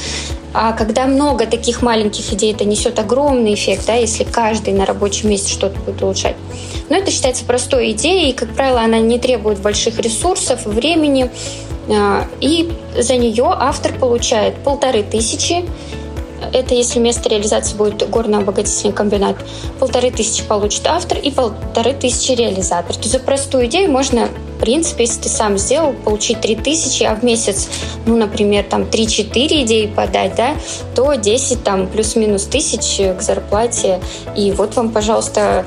А 0.53 0.73
когда 0.73 1.07
много 1.07 1.47
таких 1.47 1.81
маленьких 1.81 2.35
идей, 2.35 2.53
это 2.53 2.67
несет 2.67 2.99
огромный 2.99 3.55
эффект, 3.55 3.85
да, 3.87 3.95
если 3.95 4.25
каждый 4.25 4.75
на 4.75 4.85
рабочем 4.85 5.31
месте 5.31 5.51
что-то 5.51 5.81
будет 5.81 6.03
улучшать. 6.03 6.37
Но 6.91 6.97
это 6.97 7.11
считается 7.11 7.47
простой 7.47 7.93
идеей, 7.93 8.33
и, 8.33 8.35
как 8.35 8.51
правило, 8.51 8.83
она 8.83 8.99
не 8.99 9.19
требует 9.19 9.59
больших 9.61 9.99
ресурсов, 10.01 10.67
времени, 10.67 11.31
а, 11.89 12.27
и 12.43 12.71
за 12.95 13.17
нее 13.17 13.47
автор 13.49 13.95
получает 13.95 14.55
полторы 14.57 15.03
тысячи 15.03 15.65
это 16.53 16.75
если 16.75 16.99
место 16.99 17.29
реализации 17.29 17.77
будет 17.77 18.09
горно-обогатительный 18.09 18.93
комбинат. 18.93 19.37
Полторы 19.79 20.11
тысячи 20.11 20.45
получит 20.45 20.87
автор 20.87 21.19
и 21.19 21.31
полторы 21.31 21.93
тысячи 21.93 22.33
реализатор. 22.33 22.95
То 22.95 23.03
есть 23.03 23.13
за 23.13 23.19
простую 23.19 23.67
идею 23.67 23.91
можно 23.91 24.29
в 24.55 24.61
принципе, 24.65 25.05
если 25.05 25.23
ты 25.23 25.29
сам 25.29 25.59
сделал, 25.59 25.93
получить 25.93 26.41
3000, 26.41 27.03
а 27.03 27.17
в 27.17 27.23
месяц, 27.23 27.69
ну, 28.07 28.17
например, 28.17 28.65
там 28.65 28.83
3-4 28.83 29.65
идеи 29.65 29.87
подать, 29.87 30.37
да, 30.37 30.55
то 30.95 31.13
10 31.15 31.63
там 31.65 31.87
плюс-минус 31.89 32.45
тысяч 32.45 32.99
к 33.19 33.21
зарплате. 33.21 34.01
И 34.37 34.53
вот 34.53 34.77
вам, 34.77 34.91
пожалуйста, 34.91 35.67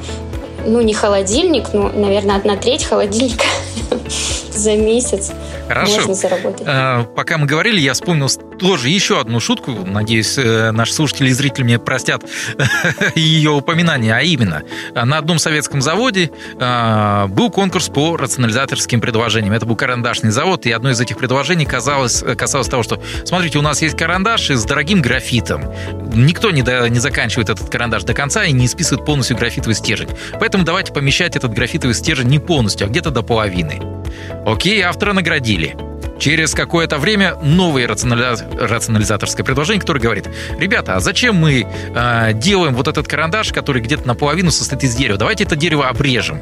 ну, 0.65 0.81
не 0.81 0.93
холодильник, 0.93 1.73
ну, 1.73 1.89
наверное, 1.89 2.37
одна 2.37 2.55
треть 2.55 2.85
холодильника 2.85 3.45
за 4.57 4.75
месяц. 4.75 5.31
Хорошо. 5.67 5.95
Можно 5.95 6.13
заработать. 6.13 6.63
А, 6.65 7.03
пока 7.03 7.37
мы 7.37 7.45
говорили, 7.45 7.79
я 7.79 7.93
вспомнил 7.93 8.29
тоже 8.59 8.89
еще 8.89 9.19
одну 9.19 9.39
шутку. 9.39 9.71
Надеюсь, 9.71 10.37
э, 10.37 10.71
наши 10.71 10.93
слушатели 10.93 11.29
и 11.29 11.33
зрители 11.33 11.63
мне 11.63 11.79
простят 11.79 12.23
ее 13.15 13.51
упоминание. 13.51 14.15
А 14.15 14.21
именно, 14.21 14.63
на 14.93 15.17
одном 15.17 15.39
советском 15.39 15.81
заводе 15.81 16.31
а, 16.59 17.27
был 17.27 17.49
конкурс 17.51 17.89
по 17.89 18.17
рационализаторским 18.17 19.01
предложениям. 19.01 19.53
Это 19.53 19.65
был 19.65 19.75
карандашный 19.75 20.31
завод, 20.31 20.65
и 20.65 20.71
одно 20.71 20.91
из 20.91 20.99
этих 20.99 21.17
предложений 21.17 21.65
казалось, 21.65 22.23
касалось 22.37 22.67
того, 22.67 22.83
что, 22.83 23.01
смотрите, 23.25 23.59
у 23.59 23.61
нас 23.61 23.81
есть 23.81 23.97
карандаш 23.97 24.49
с 24.49 24.63
дорогим 24.65 25.01
графитом. 25.01 25.65
Никто 26.13 26.51
не, 26.51 26.61
до, 26.61 26.87
не 26.89 26.99
заканчивает 26.99 27.49
этот 27.49 27.69
карандаш 27.69 28.03
до 28.03 28.13
конца 28.13 28.45
и 28.45 28.51
не 28.51 28.67
списывает 28.67 29.05
полностью 29.05 29.37
графитовый 29.37 29.75
стержень. 29.75 30.09
Поэтому 30.39 30.63
давайте 30.63 30.93
помещать 30.93 31.35
этот 31.35 31.53
графитовый 31.53 31.95
стержень 31.95 32.27
не 32.27 32.39
полностью, 32.39 32.87
а 32.87 32.89
где-то 32.89 33.11
до 33.11 33.21
половины. 33.21 33.96
Окей, 34.45 34.81
автора 34.81 35.13
наградили. 35.13 35.75
Через 36.19 36.53
какое-то 36.53 36.97
время 36.97 37.35
новое 37.43 37.87
рационализаторское 37.87 39.45
предложение, 39.45 39.81
которое 39.81 39.99
говорит, 39.99 40.27
ребята, 40.57 40.95
а 40.95 40.99
зачем 40.99 41.35
мы 41.35 41.65
э, 41.65 42.33
делаем 42.33 42.73
вот 42.73 42.87
этот 42.87 43.07
карандаш, 43.07 43.53
который 43.53 43.81
где-то 43.81 44.07
наполовину 44.07 44.49
состоит 44.49 44.83
из 44.83 44.95
дерева? 44.95 45.19
Давайте 45.19 45.43
это 45.43 45.55
дерево 45.55 45.87
обрежем. 45.87 46.41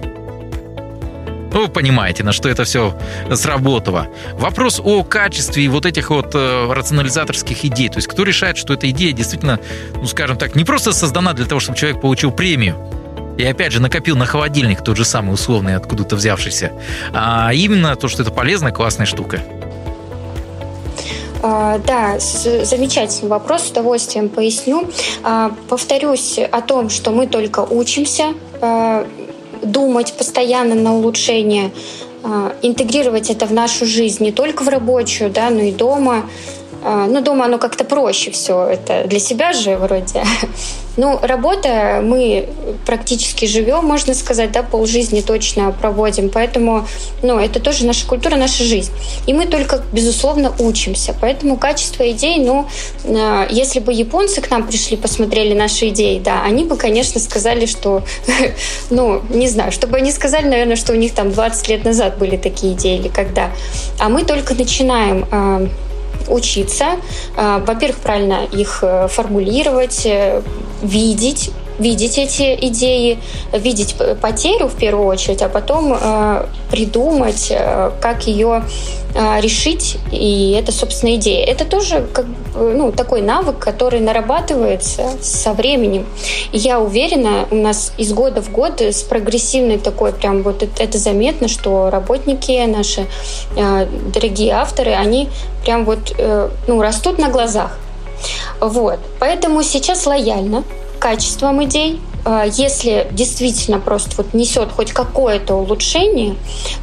Ну, 1.55 1.61
вы 1.61 1.67
понимаете, 1.69 2.23
на 2.25 2.33
что 2.33 2.49
это 2.49 2.65
все 2.65 2.99
сработало. 3.33 4.07
Вопрос 4.33 4.81
о 4.83 5.05
качестве 5.05 5.69
вот 5.69 5.85
этих 5.85 6.09
вот 6.09 6.31
э, 6.35 6.67
рационализаторских 6.69 7.63
идей. 7.63 7.87
То 7.87 7.97
есть 7.97 8.09
кто 8.09 8.23
решает, 8.23 8.57
что 8.57 8.73
эта 8.73 8.89
идея 8.89 9.13
действительно, 9.13 9.61
ну, 9.95 10.05
скажем 10.05 10.37
так, 10.37 10.55
не 10.55 10.65
просто 10.65 10.91
создана 10.91 11.31
для 11.31 11.45
того, 11.45 11.61
чтобы 11.61 11.77
человек 11.77 12.01
получил 12.01 12.31
премию, 12.31 12.75
и 13.37 13.43
опять 13.43 13.71
же 13.71 13.81
накопил 13.81 14.15
на 14.15 14.25
холодильник 14.25 14.83
тот 14.83 14.97
же 14.97 15.05
самый 15.05 15.33
условный, 15.33 15.75
откуда-то 15.75 16.15
взявшийся, 16.15 16.71
а 17.13 17.53
именно 17.53 17.95
то, 17.95 18.07
что 18.07 18.21
это 18.21 18.31
полезная, 18.31 18.71
классная 18.71 19.05
штука. 19.05 19.41
А, 21.47 21.77
да, 21.85 22.17
замечательный 22.17 23.29
вопрос, 23.29 23.63
с 23.63 23.69
удовольствием 23.69 24.29
поясню. 24.29 24.89
А, 25.23 25.51
повторюсь 25.69 26.39
о 26.39 26.61
том, 26.61 26.89
что 26.89 27.11
мы 27.11 27.27
только 27.27 27.59
учимся 27.59 28.33
а, 28.61 29.05
думать 29.61 30.13
постоянно 30.17 30.75
на 30.75 30.95
улучшение, 30.95 31.71
интегрировать 32.63 33.29
это 33.29 33.45
в 33.45 33.53
нашу 33.53 33.85
жизнь 33.85 34.23
не 34.23 34.31
только 34.31 34.63
в 34.63 34.67
рабочую, 34.67 35.29
да, 35.29 35.51
но 35.51 35.61
и 35.61 35.71
дома. 35.71 36.27
Ну, 36.83 37.21
дома 37.21 37.45
оно 37.45 37.59
как-то 37.59 37.83
проще 37.83 38.31
все 38.31 38.65
это 38.65 39.03
для 39.05 39.19
себя 39.19 39.53
же 39.53 39.77
вроде. 39.77 40.23
Ну, 40.97 41.19
работа, 41.21 42.01
мы 42.03 42.49
практически 42.85 43.45
живем, 43.45 43.85
можно 43.85 44.13
сказать, 44.13 44.51
да, 44.51 44.63
полжизни 44.63 45.21
точно 45.21 45.71
проводим, 45.71 46.29
поэтому, 46.29 46.87
ну, 47.21 47.37
это 47.37 47.59
тоже 47.59 47.85
наша 47.85 48.05
культура, 48.07 48.35
наша 48.35 48.63
жизнь. 48.63 48.91
И 49.27 49.33
мы 49.33 49.45
только, 49.45 49.81
безусловно, 49.91 50.53
учимся, 50.59 51.13
поэтому 51.19 51.57
качество 51.57 52.09
идей, 52.09 52.39
ну, 52.39 52.67
э, 53.03 53.47
если 53.49 53.79
бы 53.79 53.91
японцы 53.93 54.41
к 54.41 54.49
нам 54.49 54.65
пришли, 54.65 54.95
посмотрели 54.95 55.53
наши 55.53 55.89
идеи, 55.89 56.19
да, 56.19 56.43
они 56.43 56.63
бы, 56.63 56.77
конечно, 56.77 57.19
сказали, 57.19 57.65
что, 57.65 58.03
ну, 58.89 59.21
не 59.29 59.49
знаю, 59.49 59.71
чтобы 59.71 59.97
они 59.97 60.11
сказали, 60.11 60.47
наверное, 60.47 60.77
что 60.77 60.93
у 60.93 60.95
них 60.95 61.13
там 61.13 61.31
20 61.31 61.67
лет 61.67 61.83
назад 61.83 62.17
были 62.17 62.37
такие 62.37 62.73
идеи 62.73 62.99
или 62.99 63.09
когда. 63.09 63.51
А 63.99 64.09
мы 64.09 64.23
только 64.23 64.53
начинаем 64.53 65.25
э, 65.29 65.67
учиться, 66.27 66.85
э, 67.37 67.61
во-первых, 67.65 67.97
правильно 67.97 68.45
их 68.51 68.79
э, 68.83 69.07
формулировать, 69.07 70.05
э, 70.05 70.41
видеть, 70.81 71.51
видеть 71.79 72.17
эти 72.17 72.55
идеи, 72.67 73.19
видеть 73.51 73.95
потерю 74.21 74.67
в 74.67 74.75
первую 74.75 75.07
очередь, 75.07 75.41
а 75.41 75.49
потом 75.49 75.93
э, 75.93 76.45
придумать, 76.69 77.47
э, 77.49 77.91
как 78.01 78.27
ее 78.27 78.63
э, 79.13 79.41
решить. 79.41 79.97
И 80.11 80.57
это, 80.59 80.71
собственно, 80.71 81.15
идея. 81.15 81.45
Это 81.45 81.65
тоже 81.65 82.05
как, 82.13 82.25
ну, 82.55 82.91
такой 82.91 83.21
навык, 83.21 83.59
который 83.59 83.99
нарабатывается 83.99 85.09
со 85.21 85.53
временем. 85.53 86.05
И 86.51 86.57
я 86.57 86.79
уверена, 86.79 87.47
у 87.51 87.55
нас 87.55 87.93
из 87.97 88.13
года 88.13 88.41
в 88.41 88.51
год 88.51 88.81
с 88.81 89.01
прогрессивной 89.03 89.77
такой, 89.77 90.13
прям 90.13 90.43
вот 90.43 90.63
это, 90.63 90.83
это 90.83 90.97
заметно, 90.97 91.47
что 91.47 91.89
работники, 91.89 92.65
наши 92.65 93.05
э, 93.57 93.87
дорогие 94.13 94.53
авторы, 94.53 94.91
они 94.91 95.29
прям 95.63 95.85
вот 95.85 96.13
э, 96.17 96.49
ну, 96.67 96.81
растут 96.81 97.19
на 97.19 97.29
глазах. 97.29 97.77
Вот. 98.59 98.99
Поэтому 99.19 99.61
сейчас 99.63 100.05
лояльно 100.05 100.63
качеством 101.05 101.63
идей. 101.63 102.01
А, 102.25 102.45
если 102.45 103.07
действительно 103.11 103.79
просто 103.79 104.15
вот 104.17 104.33
несет 104.33 104.71
хоть 104.71 104.91
какое-то 104.91 105.53
улучшение, 105.53 106.35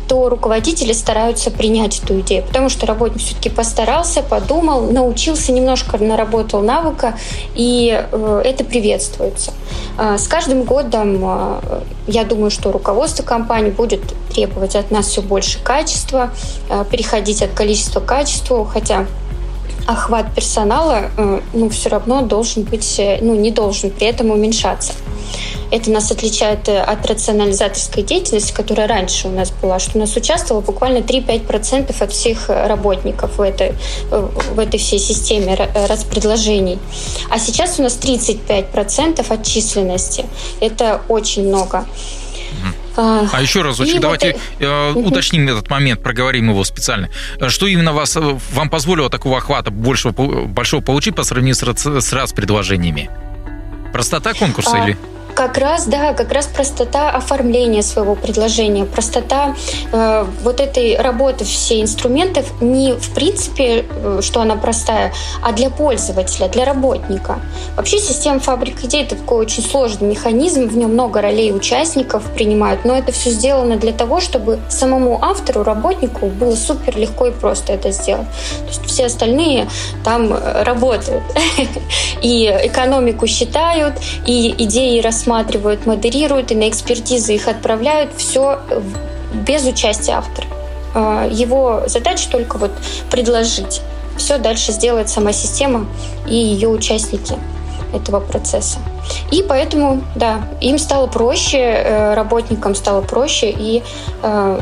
то 0.07 0.29
руководители 0.29 0.93
стараются 0.93 1.50
принять 1.50 2.00
эту 2.00 2.21
идею, 2.21 2.45
потому 2.45 2.69
что 2.69 2.87
работник 2.87 3.21
все-таки 3.21 3.49
постарался, 3.49 4.23
подумал, 4.23 4.93
научился, 4.93 5.50
немножко 5.50 5.99
наработал 5.99 6.61
навыка, 6.61 7.19
и 7.57 8.00
э, 8.12 8.43
это 8.45 8.62
приветствуется. 8.62 9.52
А, 9.99 10.19
с 10.19 10.29
каждым 10.29 10.62
годом 10.62 11.21
а, 11.25 11.83
я 12.07 12.23
думаю, 12.23 12.52
что 12.52 12.71
руководство 12.71 13.25
компании 13.25 13.73
будет 13.73 14.02
требовать 14.33 14.76
от 14.76 14.93
нас 14.93 15.07
все 15.09 15.21
больше 15.21 15.59
качества, 15.64 16.31
переходить 16.93 17.43
от 17.43 17.50
количества 17.50 17.99
к 17.99 18.07
качеству, 18.07 18.64
хотя 18.64 19.07
охват 19.87 20.35
персонала, 20.35 21.11
э, 21.17 21.41
ну, 21.53 21.69
все 21.69 21.89
равно 21.89 22.23
должен 22.23 22.62
быть, 22.62 22.99
э, 22.99 23.19
ну, 23.21 23.35
не 23.35 23.51
должен 23.51 23.91
при 23.91 24.07
этом 24.07 24.31
уменьшаться. 24.31 24.93
Это 25.71 25.91
нас 25.91 26.11
отличает 26.11 26.69
э, 26.69 26.81
от 26.81 27.07
рационализаторской 27.07 28.03
деятельности, 28.03 28.53
которая 28.53 28.87
раньше 28.87 29.29
у 29.29 29.31
нас 29.31 29.51
была, 29.51 29.79
что 29.79 29.99
у 29.99 30.01
нас 30.01 30.15
участвовало 30.17 30.62
буквально 30.62 30.99
3-5% 30.99 32.03
от 32.03 32.12
всех 32.12 32.49
работников 32.49 33.39
в 33.39 33.41
этой, 33.41 33.75
в 34.11 34.59
этой 34.59 34.79
всей 34.79 34.99
системе 34.99 35.57
распредложений. 35.89 36.79
А 37.31 37.39
сейчас 37.39 37.79
у 37.79 37.83
нас 37.83 37.99
35% 38.01 39.33
от 39.33 39.47
численности. 39.47 40.27
Это 40.61 41.01
очень 41.09 41.49
много. 41.49 41.87
А, 42.97 43.29
а 43.33 43.43
еще 43.43 43.63
разочек, 43.63 44.01
давайте 44.01 44.33
вот... 44.33 44.43
э, 44.61 44.93
уточним 44.93 45.49
этот 45.49 45.71
момент, 45.71 46.03
проговорим 46.03 46.51
его 46.51 46.65
специально. 46.65 47.09
Что 47.49 47.67
именно 47.67 47.93
вас, 47.93 48.17
э, 48.17 48.39
вам 48.53 48.71
позволило 48.71 49.11
такого 49.11 49.39
охвата 49.39 49.71
большего, 49.71 50.13
большого 50.47 50.83
получить 50.83 51.15
по 51.15 51.25
сравнению 51.25 51.55
с, 51.55 51.63
с 52.01 52.13
раз 52.13 52.33
предложениями? 52.33 53.11
Простота 53.93 54.35
конкурса 54.35 54.83
а... 54.83 54.85
или? 54.85 54.97
Как 55.35 55.57
раз, 55.57 55.87
да, 55.87 56.12
как 56.12 56.31
раз 56.33 56.47
простота 56.47 57.11
оформления 57.11 57.83
своего 57.83 58.15
предложения, 58.15 58.85
простота 58.85 59.57
э, 59.93 60.27
вот 60.43 60.61
этой 60.61 60.97
работы 60.97 61.45
все 61.45 61.81
инструментов 61.81 62.47
не 62.61 62.93
в 62.93 63.15
принципе, 63.15 63.87
э, 63.89 64.21
что 64.23 64.41
она 64.41 64.57
простая, 64.57 65.12
а 65.43 65.53
для 65.53 65.71
пользователя, 65.71 66.49
для 66.49 66.65
работника. 66.65 67.41
Вообще 67.77 67.99
система 67.99 68.41
фабрик 68.41 68.85
идей 68.85 69.05
это 69.05 69.17
такой 69.17 69.39
очень 69.39 69.62
сложный 69.62 70.09
механизм, 70.09 70.69
в 70.69 70.77
нем 70.77 70.93
много 70.93 71.23
ролей 71.23 71.53
участников 71.53 72.25
принимают, 72.33 72.85
но 72.85 72.97
это 72.97 73.11
все 73.12 73.31
сделано 73.31 73.77
для 73.77 73.93
того, 73.93 74.21
чтобы 74.21 74.59
самому 74.69 75.19
автору, 75.23 75.62
работнику 75.62 76.27
было 76.27 76.55
супер 76.55 76.97
легко 76.99 77.27
и 77.27 77.31
просто 77.31 77.73
это 77.73 77.91
сделать. 77.91 78.27
То 78.61 78.69
есть 78.69 78.87
все 78.87 79.07
остальные 79.07 79.67
там 80.05 80.37
работают 80.62 81.23
и 82.23 82.47
экономику 82.65 83.27
считают, 83.27 83.95
и 84.27 84.55
идеи 84.59 85.01
рассматривают 85.01 85.22
рассматривают, 85.23 85.87
модерируют 85.87 86.50
и 86.50 86.55
на 86.55 86.69
экспертизы 86.69 87.35
их 87.35 87.49
отправляют. 87.49 88.12
Все 88.17 88.59
без 89.33 89.64
участия 89.64 90.12
автора. 90.12 90.47
А, 90.95 91.26
его 91.29 91.83
задача 91.87 92.29
только 92.31 92.59
вот 92.59 92.73
предложить. 93.11 93.83
Все 94.17 94.38
дальше 94.38 94.73
сделает 94.73 95.09
сама 95.09 95.33
система 95.33 95.87
и 96.26 96.35
ее 96.35 96.69
участники. 96.69 97.35
этого 97.95 98.21
процесса. 98.21 98.79
И 99.31 99.45
поэтому, 99.47 100.02
да, 100.14 100.41
им 100.62 100.79
стало 100.79 101.09
проще, 101.09 101.59
э, 101.59 102.14
работникам 102.14 102.75
стало 102.75 103.02
проще, 103.02 103.50
и 103.50 103.83
э, 104.23 104.61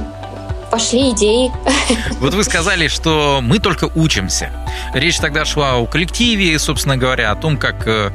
пошли 0.71 1.11
идеи. 1.11 1.51
Вот 2.21 2.35
вы 2.35 2.45
сказали, 2.45 2.89
что 2.89 3.41
мы 3.43 3.59
только 3.59 3.91
учимся. 3.95 4.51
Речь 4.95 5.19
тогда 5.19 5.45
шла 5.45 5.77
о 5.77 5.87
коллективе, 5.87 6.59
собственно 6.59 6.97
говоря, 6.97 7.33
о 7.33 7.35
том, 7.35 7.57
как, 7.57 7.87
э, 7.87 8.11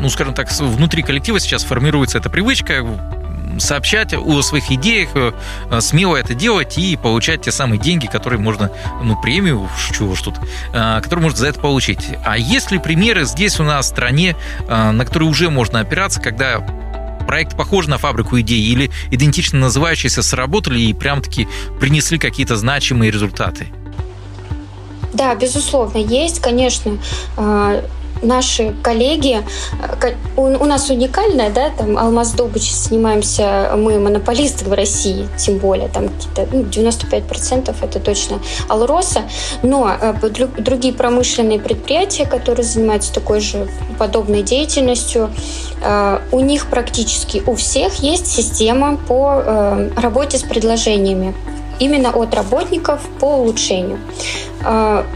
ну, 0.00 0.08
скажем 0.08 0.34
так, 0.34 0.50
внутри 0.52 1.02
коллектива 1.02 1.38
сейчас 1.40 1.64
формируется 1.64 2.18
эта 2.18 2.30
привычка 2.30 2.86
сообщать 3.58 4.14
о 4.14 4.42
своих 4.42 4.70
идеях, 4.70 5.10
э, 5.14 5.32
смело 5.80 6.16
это 6.16 6.34
делать 6.34 6.78
и 6.78 6.96
получать 6.96 7.42
те 7.42 7.52
самые 7.52 7.78
деньги, 7.78 8.06
которые 8.06 8.40
можно, 8.40 8.70
ну, 9.02 9.20
премию, 9.20 9.68
чего 9.92 10.12
уж 10.12 10.22
тут, 10.22 10.36
э, 10.72 11.00
которые 11.02 11.24
можно 11.24 11.38
за 11.38 11.48
это 11.48 11.60
получить. 11.60 12.08
А 12.24 12.36
есть 12.38 12.70
ли 12.70 12.78
примеры 12.78 13.24
здесь 13.24 13.60
у 13.60 13.64
нас 13.64 13.86
в 13.86 13.88
стране, 13.90 14.36
на 14.68 15.04
которые 15.04 15.28
уже 15.28 15.50
можно 15.50 15.80
опираться, 15.80 16.20
когда 16.20 16.64
проект 17.34 17.56
похож 17.56 17.88
на 17.88 17.98
фабрику 17.98 18.38
идей 18.38 18.60
или 18.60 18.92
идентично 19.10 19.58
называющиеся 19.58 20.22
сработали 20.22 20.78
и 20.78 20.94
прям-таки 20.94 21.48
принесли 21.80 22.16
какие-то 22.16 22.56
значимые 22.56 23.10
результаты? 23.10 23.66
Да, 25.12 25.34
безусловно, 25.34 25.98
есть, 25.98 26.38
конечно 26.40 26.96
а, 27.36 27.84
наши 28.22 28.74
коллеги, 28.82 29.42
э, 30.02 30.14
у, 30.36 30.64
нас 30.64 30.90
уникальная, 30.90 31.50
да, 31.50 31.70
там 31.70 31.98
Алмаз 31.98 32.32
Добыч 32.32 32.72
занимаемся 32.72 33.72
мы 33.76 33.98
монополисты 33.98 34.64
в 34.64 34.72
России, 34.72 35.28
тем 35.36 35.58
более, 35.58 35.88
там 35.88 36.08
какие-то 36.08 36.48
ну, 36.52 36.62
95% 36.62 37.74
это 37.82 38.00
точно 38.00 38.40
Алроса, 38.68 39.22
но 39.62 39.90
э, 40.00 40.14
другие 40.58 40.94
промышленные 40.94 41.58
предприятия, 41.58 42.26
которые 42.26 42.64
занимаются 42.64 43.12
такой 43.12 43.40
же 43.40 43.68
подобной 43.98 44.42
деятельностью, 44.42 45.30
э, 45.82 46.20
у 46.32 46.40
них 46.40 46.66
практически 46.66 47.42
у 47.46 47.54
всех 47.54 47.94
есть 47.96 48.26
система 48.26 48.96
по 48.96 49.42
работе 49.96 50.38
с 50.38 50.42
предложениями 50.42 51.34
именно 51.80 52.10
от 52.10 52.34
работников 52.34 53.00
по 53.18 53.26
улучшению. 53.26 53.98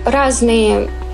Разные 0.04 0.88
Э, 0.88 1.07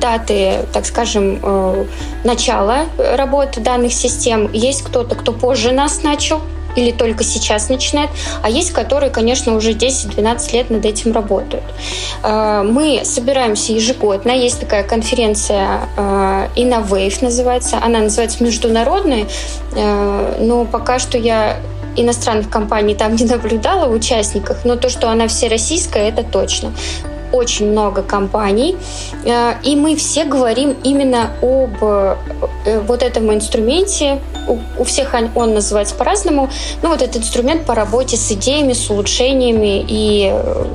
даты, 0.00 0.66
так 0.72 0.86
скажем, 0.86 1.38
э, 1.42 1.84
начала 2.24 2.86
работы 2.98 3.60
данных 3.60 3.92
систем. 3.92 4.50
Есть 4.52 4.82
кто-то, 4.82 5.14
кто 5.14 5.32
позже 5.32 5.72
нас 5.72 6.02
начал, 6.02 6.40
или 6.74 6.92
только 6.92 7.24
сейчас 7.24 7.70
начинает, 7.70 8.10
а 8.42 8.50
есть, 8.50 8.70
которые, 8.72 9.10
конечно, 9.10 9.54
уже 9.54 9.72
10-12 9.72 10.52
лет 10.52 10.68
над 10.68 10.84
этим 10.84 11.12
работают. 11.12 11.64
Э, 12.22 12.62
мы 12.62 13.00
собираемся 13.04 13.72
ежегодно, 13.72 14.30
есть 14.30 14.60
такая 14.60 14.82
конференция 14.82 15.80
InnoWave 15.96 17.24
называется, 17.24 17.78
она 17.82 18.00
называется 18.00 18.44
международная, 18.44 19.26
но 19.74 20.66
пока 20.70 20.98
что 20.98 21.16
я 21.16 21.56
иностранных 21.96 22.50
компаний 22.50 22.94
там 22.94 23.16
не 23.16 23.24
наблюдала 23.24 23.88
участниках, 23.90 24.58
но 24.64 24.76
то, 24.76 24.90
что 24.90 25.08
она 25.08 25.28
всероссийская, 25.28 26.08
это 26.08 26.22
точно 26.22 26.72
очень 27.32 27.70
много 27.70 28.02
компаний, 28.02 28.76
э, 29.24 29.54
и 29.62 29.76
мы 29.76 29.96
все 29.96 30.24
говорим 30.24 30.76
именно 30.84 31.30
об 31.42 31.82
э, 31.82 32.16
вот 32.86 33.02
этом 33.02 33.32
инструменте. 33.32 34.20
У 34.78 34.84
всех 34.84 35.14
он 35.34 35.54
называется 35.54 35.96
по-разному, 35.96 36.48
но 36.82 36.90
вот 36.90 37.02
этот 37.02 37.16
инструмент 37.16 37.66
по 37.66 37.74
работе 37.74 38.16
с 38.16 38.30
идеями, 38.30 38.74
с 38.74 38.88
улучшениями, 38.88 39.84
и, 39.88 40.32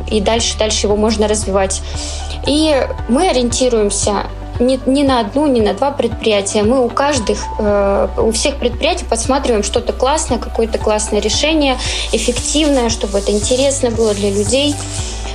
и 0.10 0.20
дальше, 0.20 0.58
дальше 0.58 0.88
его 0.88 0.98
можно 0.98 1.28
развивать. 1.28 1.82
И 2.48 2.76
мы 3.08 3.30
ориентируемся 3.30 4.26
не, 4.62 4.80
не 4.86 5.04
на 5.04 5.20
одну, 5.20 5.48
не 5.48 5.62
на 5.62 5.74
два 5.74 5.92
предприятия. 5.92 6.64
Мы 6.64 6.84
у 6.84 6.90
каждых, 6.90 7.40
э, 7.60 8.08
у 8.18 8.32
всех 8.32 8.58
предприятий 8.58 9.06
подсматриваем 9.06 9.64
что-то 9.64 9.94
классное, 9.94 10.38
какое-то 10.38 10.78
классное 10.78 11.20
решение, 11.20 11.78
эффективное, 12.12 12.90
чтобы 12.90 13.20
это 13.20 13.32
интересно 13.32 13.92
было 13.92 14.14
для 14.14 14.30
людей. 14.30 14.76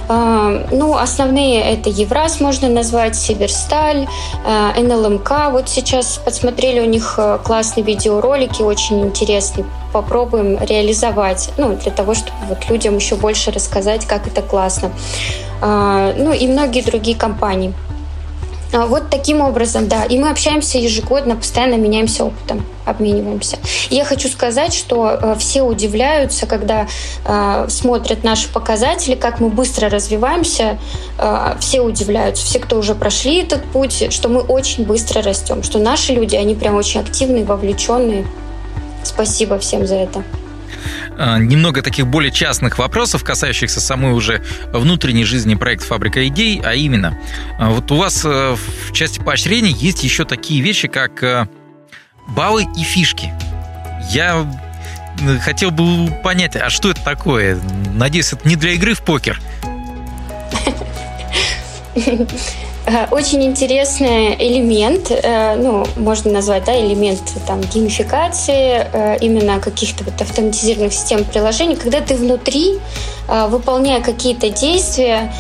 А, 0.09 0.67
ну, 0.71 0.97
основные 0.97 1.61
это 1.63 1.91
Евраз 1.91 2.41
можно 2.41 2.69
назвать, 2.69 3.17
Северсталь, 3.17 4.07
а, 4.45 4.73
НЛМК. 4.79 5.51
Вот 5.51 5.69
сейчас 5.69 6.19
подсмотрели 6.19 6.81
у 6.81 6.85
них 6.85 7.15
э, 7.19 7.39
классные 7.45 7.85
видеоролики, 7.85 8.63
очень 8.63 9.03
интересные. 9.03 9.67
Попробуем 9.93 10.59
реализовать, 10.63 11.51
ну, 11.57 11.77
для 11.77 11.91
того, 11.91 12.15
чтобы 12.15 12.39
вот 12.49 12.69
людям 12.69 12.97
еще 12.97 13.17
больше 13.17 13.51
рассказать, 13.51 14.07
как 14.07 14.27
это 14.27 14.43
классно. 14.43 14.91
А, 15.61 16.13
ну, 16.17 16.33
и 16.33 16.47
многие 16.47 16.83
другие 16.83 17.17
компании. 17.17 17.75
Вот 18.85 19.09
таким 19.11 19.41
образом, 19.41 19.89
да. 19.89 20.05
И 20.05 20.19
мы 20.19 20.29
общаемся 20.29 20.79
ежегодно, 20.79 21.37
постоянно 21.37 21.77
меняемся 21.77 22.25
опытом, 22.25 22.65
обмениваемся. 22.85 23.59
И 23.91 23.95
я 23.95 24.05
хочу 24.05 24.29
сказать, 24.29 24.75
что 24.75 25.11
э, 25.11 25.35
все 25.39 25.63
удивляются, 25.63 26.47
когда 26.47 26.87
э, 27.25 27.67
смотрят 27.69 28.23
наши 28.23 28.49
показатели, 28.53 29.15
как 29.15 29.41
мы 29.41 29.49
быстро 29.49 29.89
развиваемся. 29.89 30.79
Э, 31.19 31.57
все 31.59 31.81
удивляются, 31.81 32.45
все, 32.45 32.59
кто 32.59 32.79
уже 32.79 32.95
прошли 32.95 33.43
этот 33.43 33.65
путь, 33.65 34.13
что 34.13 34.29
мы 34.29 34.41
очень 34.41 34.85
быстро 34.85 35.23
растем, 35.23 35.63
что 35.63 35.79
наши 35.79 36.13
люди, 36.13 36.37
они 36.37 36.55
прям 36.55 36.75
очень 36.75 37.01
активные, 37.01 37.45
вовлеченные. 37.45 38.27
Спасибо 39.05 39.59
всем 39.59 39.87
за 39.87 39.95
это. 39.95 40.23
А, 41.19 41.39
немного 41.39 41.83
таких 41.83 42.07
более 42.07 42.31
частных 42.33 42.79
вопросов, 42.79 43.25
касающихся 43.25 43.81
самой 43.81 44.13
уже 44.13 44.43
внутренней 44.73 45.25
жизни 45.25 45.55
проекта 45.55 45.87
«Фабрика 45.87 46.27
идей», 46.29 46.61
а 46.65 46.75
именно, 46.75 47.19
а, 47.59 47.71
вот 47.71 47.91
у 47.91 47.97
вас 47.97 48.25
э, 48.25 48.57
в 48.57 48.93
части 48.93 49.21
поощрения 49.21 49.71
есть 49.71 50.05
еще 50.05 50.25
такие 50.25 50.61
вещи, 50.61 50.89
как 50.89 51.23
э, 51.23 51.49
баллы 52.29 52.67
и 52.77 52.83
фишки. 52.83 53.33
Я 54.11 54.47
э, 55.21 55.39
хотел 55.39 55.71
бы 55.71 56.11
понять, 56.23 56.57
а 56.57 56.71
что 56.71 56.91
это 56.91 57.03
такое? 57.03 57.59
Надеюсь, 57.95 58.33
это 58.33 58.47
не 58.49 58.57
для 58.57 58.73
игры 58.73 58.95
в 58.95 59.03
покер. 59.03 59.41
Э, 62.87 63.07
очень 63.11 63.45
интересный 63.45 64.37
элемент, 64.39 65.11
э, 65.11 65.57
ну, 65.57 65.85
можно 65.97 66.31
назвать, 66.31 66.65
да, 66.65 66.79
элемент 66.79 67.21
там 67.47 67.61
геймификации, 67.61 68.87
э, 68.93 69.17
именно 69.21 69.59
каких-то 69.59 70.05
вот 70.05 70.21
автоматизированных 70.21 70.93
систем 70.93 71.25
приложений, 71.25 71.77
когда 71.77 72.01
ты 72.01 72.15
внутри, 72.15 72.79
выполняя 73.29 74.01
какие-то 74.01 74.51
действия, 74.51 75.33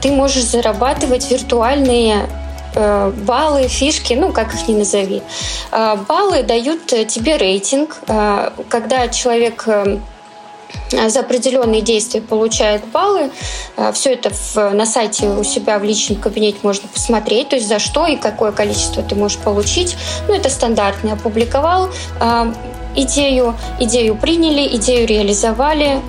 ты 0.00 0.10
можешь 0.10 0.42
зарабатывать 0.42 1.30
виртуальные 1.30 2.26
баллы, 2.74 3.68
фишки, 3.68 4.14
ну, 4.14 4.32
как 4.32 4.52
их 4.52 4.66
ни 4.66 4.74
назови. 4.74 5.22
Баллы 5.70 6.42
дают 6.42 6.86
тебе 6.86 7.36
рейтинг. 7.36 8.00
Когда 8.68 9.06
человек 9.06 9.68
за 11.08 11.20
определенные 11.20 11.80
действия 11.80 12.20
получает 12.20 12.84
баллы. 12.88 13.30
Э, 13.76 13.92
Все 13.92 14.12
это 14.12 14.30
в, 14.30 14.56
на 14.70 14.86
сайте 14.86 15.28
у 15.28 15.44
себя 15.44 15.78
в 15.78 15.84
личном 15.84 16.20
кабинете 16.20 16.58
можно 16.62 16.88
посмотреть, 16.88 17.50
то 17.50 17.56
есть 17.56 17.68
за 17.68 17.78
что 17.78 18.06
и 18.06 18.16
какое 18.16 18.52
количество 18.52 19.02
ты 19.02 19.14
можешь 19.14 19.38
получить. 19.38 19.96
Ну, 20.28 20.34
это 20.34 20.50
стандартный. 20.50 21.12
Опубликовал 21.12 21.88
э, 22.20 22.52
идею, 22.94 23.54
идею 23.80 24.16
приняли, 24.16 24.76
идею 24.76 25.06
реализовали, 25.06 26.00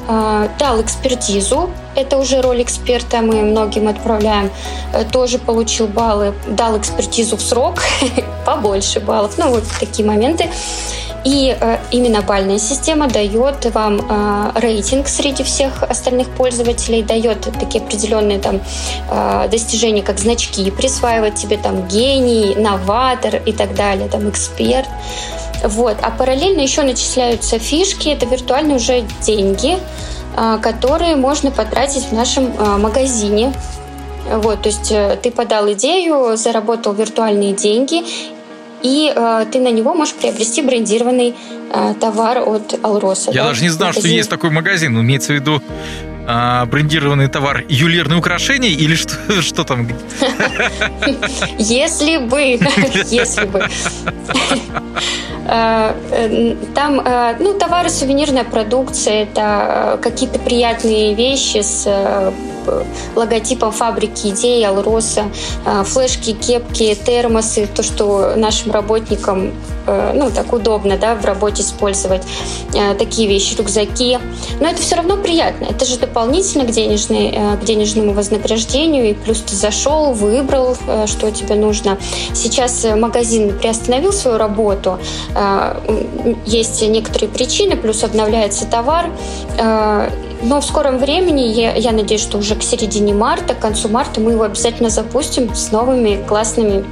дал 0.59 0.81
экспертизу, 0.81 1.69
это 1.95 2.17
уже 2.17 2.41
роль 2.41 2.61
эксперта, 2.61 3.21
мы 3.21 3.41
многим 3.41 3.87
отправляем, 3.87 4.51
тоже 5.13 5.39
получил 5.39 5.87
баллы, 5.87 6.33
дал 6.45 6.77
экспертизу 6.77 7.37
в 7.37 7.41
срок, 7.41 7.83
побольше 8.45 8.99
баллов, 8.99 9.37
ну 9.37 9.49
вот 9.49 9.63
такие 9.79 10.05
моменты. 10.05 10.49
И 11.23 11.55
э, 11.57 11.77
именно 11.91 12.21
бальная 12.21 12.59
система 12.59 13.07
дает 13.07 13.65
вам 13.73 14.01
э, 14.01 14.51
рейтинг 14.55 15.07
среди 15.07 15.43
всех 15.43 15.83
остальных 15.83 16.29
пользователей, 16.29 17.01
дает 17.01 17.41
такие 17.59 17.81
определенные 17.83 18.39
там 18.39 18.59
э, 19.09 19.47
достижения, 19.49 20.03
как 20.03 20.19
значки, 20.19 20.69
присваивает 20.71 21.35
тебе 21.35 21.57
там 21.57 21.87
гений, 21.87 22.55
новатор 22.55 23.37
и 23.45 23.53
так 23.53 23.73
далее, 23.73 24.09
там 24.09 24.29
эксперт. 24.29 24.87
Вот. 25.63 25.95
А 26.01 26.11
параллельно 26.11 26.59
еще 26.59 26.83
начисляются 26.83 27.57
фишки, 27.57 28.09
это 28.09 28.25
виртуальные 28.25 28.75
уже 28.75 29.05
деньги, 29.21 29.77
которые 30.61 31.15
можно 31.15 31.51
потратить 31.51 32.03
в 32.03 32.11
нашем 32.11 32.51
магазине. 32.81 33.53
Вот, 34.29 34.63
то 34.63 34.69
есть 34.69 34.93
ты 35.21 35.31
подал 35.31 35.71
идею, 35.73 36.35
заработал 36.35 36.93
виртуальные 36.93 37.53
деньги, 37.53 38.03
и 38.83 39.11
э, 39.15 39.45
ты 39.51 39.59
на 39.59 39.71
него 39.71 39.93
можешь 39.93 40.13
приобрести 40.13 40.61
брендированный 40.61 41.33
э, 41.71 41.93
товар 41.99 42.39
от 42.39 42.79
Алроса. 42.83 43.31
Я 43.31 43.43
да? 43.43 43.49
даже 43.49 43.63
не 43.63 43.69
знал, 43.69 43.89
магазин. 43.89 44.09
что 44.09 44.15
есть 44.15 44.29
такой 44.29 44.49
магазин. 44.49 44.99
Имеется 44.99 45.31
в 45.33 45.35
виду 45.35 45.61
а, 46.25 46.65
брендированный 46.65 47.27
товар 47.27 47.65
ювелирные 47.67 48.17
украшения 48.17 48.69
или 48.69 48.95
что, 48.95 49.13
что 49.41 49.63
там? 49.63 49.87
Если 51.57 52.17
бы, 52.17 52.41
если 53.09 53.45
бы. 53.45 53.67
Там 55.45 57.03
ну, 57.39 57.53
товары, 57.59 57.89
сувенирная 57.89 58.45
продукция, 58.45 59.23
это 59.23 59.99
какие-то 60.01 60.39
приятные 60.39 61.13
вещи 61.15 61.61
с 61.61 61.85
логотипом 63.15 63.71
фабрики 63.71 64.27
идеи 64.27 64.63
Алроса, 64.63 65.23
флешки, 65.85 66.33
кепки, 66.33 66.95
термосы, 66.95 67.67
то, 67.67 67.83
что 67.83 68.33
нашим 68.35 68.71
работникам 68.71 69.51
ну, 69.85 70.31
так 70.31 70.53
удобно 70.53 70.97
да, 70.97 71.15
в 71.15 71.25
работе 71.25 71.61
использовать 71.61 72.21
такие 72.97 73.27
вещи, 73.27 73.55
рюкзаки. 73.57 74.17
Но 74.59 74.67
это 74.67 74.81
все 74.81 74.95
равно 74.95 75.17
приятно. 75.17 75.65
Это 75.65 75.85
же 75.85 75.97
дополнительно 75.97 76.65
к, 76.65 76.71
денежной, 76.71 77.37
к 77.61 77.65
денежному 77.65 78.13
вознаграждению. 78.13 79.09
И 79.09 79.13
плюс 79.13 79.41
ты 79.41 79.55
зашел, 79.55 80.13
выбрал, 80.13 80.77
что 81.05 81.31
тебе 81.31 81.55
нужно. 81.55 81.97
Сейчас 82.33 82.85
магазин 82.95 83.57
приостановил 83.57 84.13
свою 84.13 84.37
работу. 84.37 84.99
Есть 86.45 86.81
некоторые 86.81 87.29
причины, 87.29 87.75
плюс 87.75 88.03
обновляется 88.03 88.65
товар. 88.65 89.09
Но 90.45 90.59
в 90.59 90.65
скором 90.65 90.97
времени, 90.97 91.41
я, 91.41 91.73
я 91.73 91.93
надеюсь, 91.93 92.21
что 92.21 92.37
уже 92.37 92.52
к 92.55 92.63
середине 92.63 93.13
марта, 93.13 93.53
к 93.53 93.59
концу 93.59 93.89
марта 93.89 94.19
мы 94.19 94.31
его 94.31 94.43
обязательно 94.43 94.89
запустим 94.89 95.53
с 95.53 95.71
новыми 95.71 96.23
классными 96.27 96.83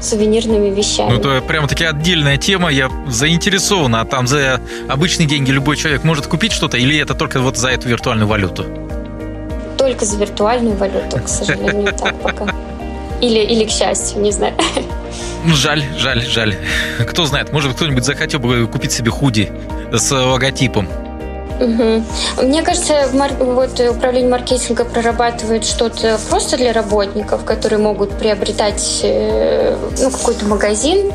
сувенирными 0.00 0.68
вещами. 0.68 1.10
Ну, 1.10 1.16
это 1.16 1.40
прямо-таки 1.46 1.84
отдельная 1.84 2.36
тема, 2.36 2.70
я 2.70 2.90
заинтересована. 3.08 4.02
А 4.02 4.04
там 4.04 4.26
за 4.26 4.60
обычные 4.88 5.26
деньги 5.26 5.50
любой 5.50 5.76
человек 5.76 6.04
может 6.04 6.26
купить 6.26 6.52
что-то, 6.52 6.76
или 6.76 6.98
это 6.98 7.14
только 7.14 7.40
вот 7.40 7.56
за 7.56 7.68
эту 7.68 7.88
виртуальную 7.88 8.28
валюту? 8.28 8.66
Только 9.78 10.04
за 10.04 10.18
виртуальную 10.18 10.76
валюту, 10.76 11.18
к 11.18 11.28
сожалению, 11.28 11.92
так 11.98 12.20
пока. 12.20 12.46
Или, 13.20 13.40
или 13.40 13.64
к 13.64 13.70
счастью, 13.70 14.20
не 14.20 14.32
знаю. 14.32 14.54
Ну, 15.44 15.54
жаль, 15.54 15.84
жаль, 15.98 16.22
жаль. 16.22 16.56
Кто 17.08 17.26
знает, 17.26 17.52
может, 17.52 17.74
кто-нибудь 17.74 18.04
захотел 18.04 18.40
бы 18.40 18.66
купить 18.66 18.92
себе 18.92 19.10
худи 19.10 19.50
с 19.92 20.10
логотипом. 20.10 20.88
Угу. 21.60 22.44
Мне 22.46 22.62
кажется, 22.62 23.08
вот 23.12 23.80
управление 23.80 24.30
маркетинга 24.30 24.84
прорабатывает 24.84 25.64
что-то 25.64 26.18
просто 26.28 26.56
для 26.56 26.72
работников, 26.72 27.44
которые 27.44 27.78
могут 27.78 28.10
приобретать 28.18 29.00
э, 29.02 29.76
ну, 30.00 30.10
какой-то 30.10 30.44
магазин, 30.46 31.12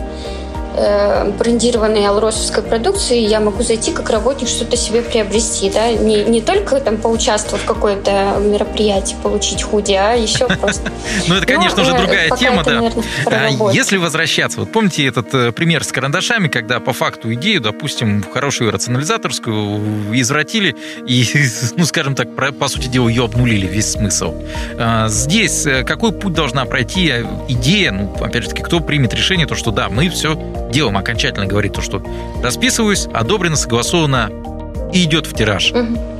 э, 0.79 1.31
брендированной 1.37 2.07
алросовской 2.07 2.63
продукции, 2.63 3.19
я 3.19 3.39
могу 3.39 3.63
зайти 3.63 3.91
как 3.91 4.09
работник 4.09 4.47
что-то 4.47 4.77
себе 4.77 5.01
приобрести, 5.01 5.69
да, 5.69 5.91
не, 5.91 6.23
не 6.23 6.41
только 6.41 6.79
там 6.79 6.97
поучаствовать 6.97 7.63
в 7.63 7.67
какое-то 7.67 8.37
мероприятии, 8.39 9.15
получить 9.21 9.63
худи, 9.63 9.93
а 9.93 10.13
еще 10.13 10.47
просто. 10.47 10.91
Ну, 11.27 11.35
это, 11.35 11.45
конечно, 11.45 11.81
уже 11.81 11.93
другая 11.93 12.29
тема, 12.31 12.63
да. 12.63 12.91
А 13.25 13.49
если 13.73 13.97
возвращаться, 13.97 14.59
вот 14.59 14.71
помните 14.71 15.05
этот 15.05 15.33
э, 15.33 15.51
пример 15.51 15.83
с 15.83 15.91
карандашами, 15.91 16.47
когда 16.47 16.79
по 16.79 16.93
факту 16.93 17.33
идею, 17.33 17.61
допустим, 17.61 18.23
хорошую 18.23 18.71
рационализаторскую 18.71 20.15
извратили 20.19 20.75
и, 21.05 21.25
ну, 21.77 21.85
скажем 21.85 22.15
так, 22.15 22.29
по 22.35 22.67
сути 22.67 22.87
дела, 22.87 23.09
ее 23.09 23.25
обнулили 23.25 23.67
весь 23.67 23.91
смысл. 23.91 24.33
А, 24.77 25.07
здесь 25.09 25.65
э, 25.65 25.83
какой 25.83 26.11
путь 26.11 26.33
должна 26.33 26.65
пройти 26.65 27.23
идея, 27.47 27.91
ну, 27.91 28.13
опять 28.21 28.43
же 28.43 28.49
таки, 28.49 28.63
кто 28.63 28.79
примет 28.79 29.13
решение, 29.13 29.47
то, 29.47 29.55
что 29.55 29.71
да, 29.71 29.89
мы 29.89 30.09
все 30.09 30.35
делом 30.69 30.97
окончательно 30.97 31.45
говорит 31.45 31.73
то, 31.73 31.81
что 31.81 32.03
расписываюсь, 32.43 33.07
одобрено, 33.13 33.55
согласовано 33.55 34.31
и 34.93 35.03
идет 35.03 35.25
в 35.25 35.33
тираж. 35.33 35.71
Угу. 35.71 36.18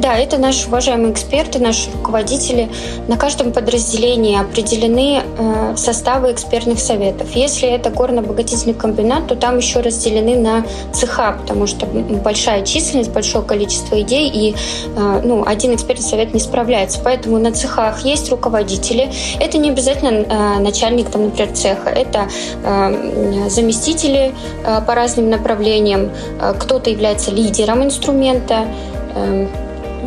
Да, 0.00 0.16
это 0.16 0.38
наши 0.38 0.68
уважаемые 0.68 1.12
эксперты, 1.12 1.58
наши 1.58 1.90
руководители. 1.90 2.68
На 3.08 3.16
каждом 3.16 3.52
подразделении 3.52 4.40
определены 4.40 5.22
э, 5.22 5.74
составы 5.76 6.32
экспертных 6.32 6.78
советов. 6.80 7.34
Если 7.34 7.68
это 7.68 7.90
горно-обогатительный 7.90 8.74
комбинат, 8.74 9.26
то 9.26 9.36
там 9.36 9.58
еще 9.58 9.80
разделены 9.80 10.36
на 10.36 10.64
цеха, 10.92 11.36
потому 11.40 11.66
что 11.66 11.86
большая 11.86 12.64
численность, 12.64 13.10
большое 13.10 13.44
количество 13.44 14.00
идей, 14.00 14.28
и 14.28 14.54
э, 14.96 15.20
ну, 15.24 15.44
один 15.46 15.74
экспертный 15.74 16.06
совет 16.06 16.34
не 16.34 16.40
справляется. 16.40 17.00
Поэтому 17.02 17.38
на 17.38 17.52
цехах 17.52 18.04
есть 18.04 18.30
руководители. 18.30 19.10
Это 19.40 19.58
не 19.58 19.70
обязательно 19.70 20.24
э, 20.28 20.58
начальник, 20.60 21.10
там, 21.10 21.24
например, 21.24 21.52
цеха. 21.54 21.90
Это 21.90 22.28
э, 22.64 23.48
заместители 23.48 24.32
э, 24.64 24.80
по 24.86 24.94
разным 24.94 25.30
направлениям. 25.30 26.10
Э, 26.40 26.54
кто-то 26.58 26.90
является 26.90 27.30
лидером 27.30 27.84
инструмента. 27.84 28.66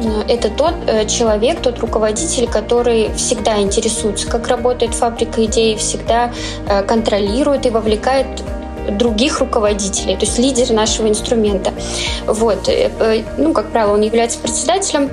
Эм, 0.01 0.21
это 0.27 0.49
тот 0.49 0.73
э, 0.87 1.05
человек, 1.07 1.61
тот 1.61 1.79
руководитель, 1.79 2.47
который 2.47 3.11
всегда 3.15 3.59
интересуется, 3.61 4.27
как 4.27 4.47
работает 4.47 4.93
фабрика 4.93 5.43
идей, 5.45 5.75
всегда 5.75 6.31
э, 6.67 6.83
контролирует 6.83 7.65
и 7.65 7.69
вовлекает 7.69 8.27
других 8.97 9.39
руководителей, 9.39 10.15
то 10.15 10.25
есть 10.25 10.39
лидер 10.39 10.71
нашего 10.71 11.07
инструмента. 11.07 11.71
Вот. 12.25 12.67
Э, 12.67 13.23
ну, 13.37 13.53
как 13.53 13.71
правило, 13.71 13.93
он 13.93 14.01
является 14.01 14.39
председателем, 14.39 15.09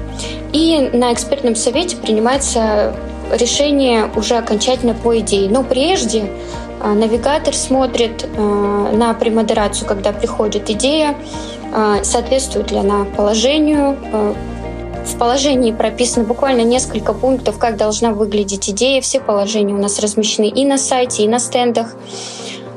и 0.53 0.90
на 0.92 1.12
экспертном 1.12 1.55
совете 1.55 1.96
принимается 1.96 2.94
решение 3.31 4.11
уже 4.16 4.37
окончательно 4.37 4.94
по 4.94 5.18
идее. 5.18 5.51
Но 5.51 5.62
прежде 5.62 6.31
навигатор 6.83 7.55
смотрит 7.55 8.24
на 8.38 9.12
премодерацию, 9.12 9.87
когда 9.87 10.12
приходит 10.12 10.70
идея, 10.70 11.14
соответствует 12.03 12.70
ли 12.70 12.79
она 12.79 13.05
положению, 13.05 13.98
в 15.05 15.19
положении 15.19 15.73
прописано 15.73 16.25
буквально 16.25 16.63
несколько 16.63 17.13
пунктов, 17.13 17.59
как 17.59 17.77
должна 17.77 18.13
выглядеть 18.13 18.71
идея. 18.71 19.01
Все 19.01 19.21
положения 19.21 19.75
у 19.75 19.79
нас 19.79 19.99
размещены 19.99 20.49
и 20.49 20.65
на 20.65 20.79
сайте, 20.79 21.25
и 21.25 21.29
на 21.29 21.39
стендах. 21.39 21.95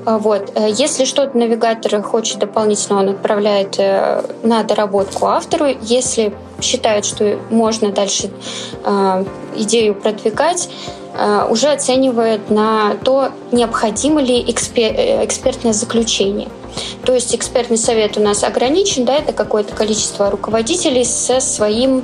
А, 0.05 0.17
вот. 0.17 0.51
Э, 0.55 0.67
если 0.69 1.05
что-то 1.05 1.37
навигатор 1.37 2.01
хочет 2.01 2.39
дополнительно, 2.39 2.99
он 2.99 3.09
отправляет 3.09 3.75
э, 3.77 4.23
на 4.43 4.63
доработку 4.63 5.27
автору. 5.27 5.67
Если 5.81 6.33
считает, 6.61 7.05
что 7.05 7.39
можно 7.49 7.91
дальше 7.91 8.31
э, 8.83 9.25
идею 9.55 9.95
продвигать, 9.95 10.69
уже 11.49 11.69
оценивает 11.69 12.49
на 12.49 12.95
то, 13.03 13.31
необходимо 13.51 14.21
ли 14.21 14.41
экспер- 14.43 15.23
экспертное 15.25 15.73
заключение. 15.73 16.49
То 17.05 17.13
есть 17.13 17.35
экспертный 17.35 17.77
совет 17.77 18.17
у 18.17 18.21
нас 18.21 18.43
ограничен, 18.43 19.05
да, 19.05 19.15
это 19.15 19.33
какое-то 19.33 19.75
количество 19.75 20.29
руководителей 20.31 21.03
со 21.03 21.39
своим 21.39 22.03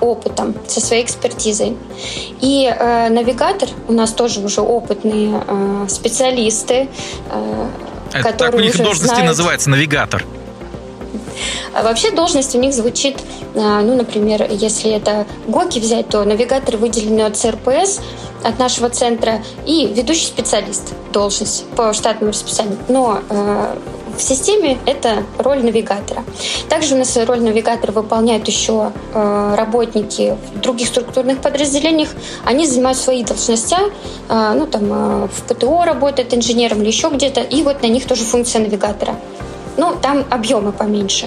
опытом, 0.00 0.54
со 0.66 0.80
своей 0.80 1.04
экспертизой. 1.04 1.76
И 2.40 2.70
э, 2.70 3.08
навигатор 3.08 3.68
у 3.88 3.92
нас 3.92 4.12
тоже 4.12 4.40
уже 4.40 4.60
опытные 4.60 5.42
э, 5.46 5.86
специалисты, 5.88 6.88
э, 7.30 7.68
это 8.12 8.22
которые 8.22 8.50
так 8.50 8.54
у 8.54 8.58
них 8.62 8.74
уже 8.74 8.82
должности 8.82 9.14
знают... 9.14 9.26
называется 9.26 9.70
навигатор. 9.70 10.24
А 11.72 11.82
вообще 11.82 12.10
должность 12.10 12.54
у 12.54 12.58
них 12.58 12.72
звучит, 12.72 13.16
э, 13.54 13.60
ну, 13.60 13.96
например, 13.96 14.46
если 14.50 14.90
это 14.90 15.26
ГОКи 15.46 15.78
взять, 15.78 16.08
то 16.08 16.24
навигатор 16.24 16.76
выделенный 16.76 17.26
от 17.26 17.36
ЦРПС, 17.36 18.00
от 18.42 18.58
нашего 18.58 18.90
центра, 18.90 19.42
и 19.66 19.86
ведущий 19.86 20.26
специалист 20.26 20.92
должность 21.12 21.64
по 21.76 21.92
штатному 21.92 22.32
расписанию. 22.32 22.78
Но 22.88 23.20
э, 23.28 23.76
в 24.16 24.22
системе 24.22 24.78
это 24.86 25.24
роль 25.38 25.64
навигатора. 25.64 26.22
Также 26.68 26.94
у 26.94 26.98
нас 26.98 27.16
роль 27.16 27.40
навигатора 27.40 27.90
выполняют 27.90 28.46
еще 28.46 28.92
работники 29.12 30.36
в 30.54 30.60
других 30.60 30.86
структурных 30.86 31.40
подразделениях. 31.40 32.10
Они 32.44 32.64
занимают 32.64 32.96
свои 32.96 33.24
должности, 33.24 33.76
ну 34.28 34.68
там 34.68 35.26
в 35.26 35.42
ПТО 35.48 35.84
работают 35.84 36.32
инженером 36.32 36.82
или 36.82 36.88
еще 36.88 37.08
где-то, 37.08 37.40
и 37.40 37.64
вот 37.64 37.82
на 37.82 37.86
них 37.86 38.06
тоже 38.06 38.22
функция 38.22 38.60
навигатора. 38.60 39.16
Ну, 39.76 39.96
там 40.00 40.24
объемы 40.30 40.72
поменьше, 40.72 41.26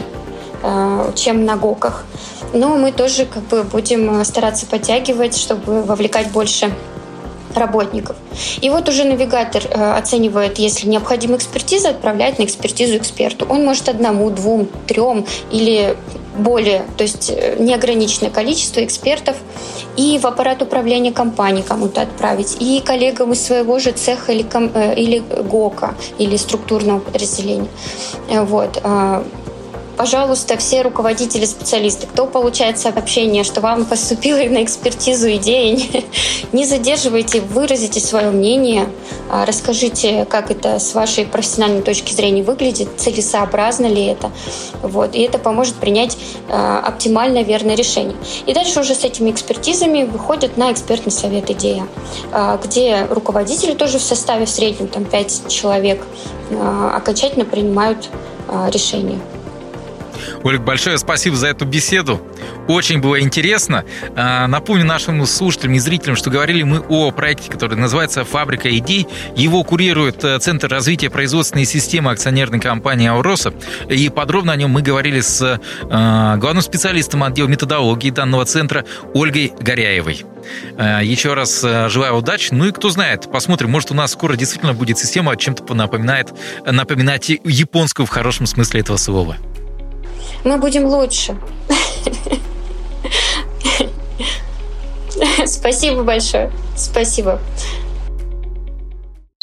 чем 1.15 1.45
на 1.45 1.57
ГОКах. 1.57 2.05
Но 2.53 2.77
мы 2.77 2.91
тоже 2.91 3.25
как 3.25 3.43
бы 3.43 3.63
будем 3.63 4.23
стараться 4.23 4.65
подтягивать, 4.65 5.38
чтобы 5.38 5.83
вовлекать 5.83 6.31
больше 6.31 6.71
работников. 7.57 8.15
И 8.62 8.69
вот 8.69 8.88
уже 8.89 9.03
навигатор 9.03 9.63
э, 9.65 9.93
оценивает, 9.93 10.60
если 10.60 10.88
необходима 10.88 11.38
экспертиза, 11.38 11.89
отправляет 11.89 12.39
на 12.39 12.43
экспертизу 12.43 12.97
эксперту. 12.97 13.45
Он 13.49 13.65
может 13.65 13.89
одному, 13.89 14.29
двум, 14.29 14.67
трем 14.86 15.25
или 15.51 15.97
более, 16.38 16.86
то 16.97 17.04
есть 17.04 17.30
э, 17.30 17.56
неограниченное 17.60 18.32
количество 18.32 18.84
экспертов 18.84 19.36
и 19.95 20.19
в 20.19 20.26
аппарат 20.26 20.62
управления 20.62 21.12
компанией 21.12 21.63
кому-то 21.63 22.02
отправить, 22.02 22.58
и 22.60 22.82
коллегам 22.86 23.34
из 23.34 23.45
своего 23.45 23.80
же 23.80 23.91
цеха 23.91 24.32
или, 24.32 24.45
э, 24.73 24.95
или 24.95 25.19
ГОКа, 25.19 25.95
или 26.17 26.38
структурного 26.38 27.00
подразделения. 27.00 27.69
Вот. 28.30 28.82
Пожалуйста, 29.97 30.57
все 30.57 30.83
руководители, 30.83 31.45
специалисты, 31.45 32.05
кто 32.05 32.27
получает 32.27 32.77
сообщение, 32.77 33.43
что 33.43 33.62
вам 33.62 33.83
поступила 33.83 34.38
на 34.38 34.63
экспертизу 34.63 35.31
идея, 35.38 35.75
не, 35.75 36.05
не 36.53 36.65
задерживайте, 36.65 37.41
выразите 37.41 37.99
свое 37.99 38.29
мнение, 38.29 38.89
а, 39.31 39.43
расскажите, 39.47 40.25
как 40.25 40.51
это 40.51 40.77
с 40.77 40.93
вашей 40.93 41.25
профессиональной 41.25 41.81
точки 41.81 42.13
зрения 42.13 42.43
выглядит, 42.43 42.89
целесообразно 42.97 43.88
ли 43.88 44.05
это. 44.05 44.29
Вот, 44.83 45.15
и 45.15 45.21
это 45.21 45.39
поможет 45.39 45.73
принять 45.75 46.15
а, 46.47 46.79
оптимальное 46.79 47.43
верное 47.43 47.75
решение. 47.75 48.17
И 48.45 48.53
дальше 48.53 48.79
уже 48.81 48.93
с 48.93 49.03
этими 49.03 49.31
экспертизами 49.31 50.03
выходят 50.03 50.57
на 50.57 50.71
экспертный 50.71 51.12
совет 51.12 51.49
идея, 51.49 51.88
а, 52.31 52.60
где 52.63 53.07
руководители 53.10 53.73
тоже 53.73 53.97
в 53.97 54.03
составе 54.03 54.45
в 54.45 54.49
среднем 54.49 54.89
там 54.89 55.05
5 55.05 55.47
человек 55.47 56.05
окончательно 56.93 57.43
принимают 57.43 58.10
решение. 58.71 59.19
Ольга, 60.43 60.63
большое 60.63 60.97
спасибо 60.97 61.36
за 61.36 61.47
эту 61.47 61.65
беседу. 61.65 62.21
Очень 62.67 62.99
было 62.99 63.19
интересно. 63.21 63.86
А, 64.15 64.47
напомню 64.47 64.86
нашим 64.86 65.25
слушателям 65.25 65.73
и 65.75 65.80
зрителям, 65.80 66.15
что 66.15 66.30
говорили 66.30 66.63
мы 66.63 66.80
о 66.80 67.12
проекте, 67.12 67.49
который 67.49 67.77
называется 67.77 68.23
«Фабрика 68.25 68.75
идей». 68.77 69.08
Его 69.36 69.63
курирует 69.63 70.23
э, 70.23 70.38
Центр 70.39 70.67
развития 70.67 71.10
производственной 71.10 71.65
системы 71.65 72.12
акционерной 72.12 72.60
компании 72.60 73.08
«Ауроса». 73.08 73.53
И 73.89 74.10
подробно 74.10 74.53
о 74.53 74.56
нем 74.56 74.71
мы 74.71 74.82
говорили 74.82 75.21
с 75.21 75.41
э, 75.41 76.38
главным 76.38 76.62
специалистом 76.62 77.23
отдела 77.23 77.47
методологии 77.47 78.10
данного 78.10 78.45
центра 78.45 78.86
Ольгой 79.13 79.53
Горяевой. 79.60 80.25
Э, 80.77 80.99
еще 81.03 81.34
раз 81.34 81.62
желаю 81.62 82.15
удачи. 82.15 82.49
Ну 82.51 82.65
и 82.65 82.71
кто 82.71 82.89
знает, 82.89 83.32
посмотрим, 83.32 83.71
может 83.71 83.91
у 83.91 83.93
нас 83.93 84.12
скоро 84.12 84.36
действительно 84.36 84.73
будет 84.73 84.97
система 84.97 85.36
чем-то 85.38 85.73
напоминает, 85.73 86.34
напоминать 86.65 87.30
японскую 87.30 88.06
в 88.06 88.10
хорошем 88.10 88.45
смысле 88.45 88.82
этого 88.82 88.97
слова 88.97 89.38
мы 90.43 90.58
будем 90.58 90.86
лучше. 90.86 91.38
Спасибо 95.45 96.04
большое. 96.04 96.52
Спасибо. 96.76 97.39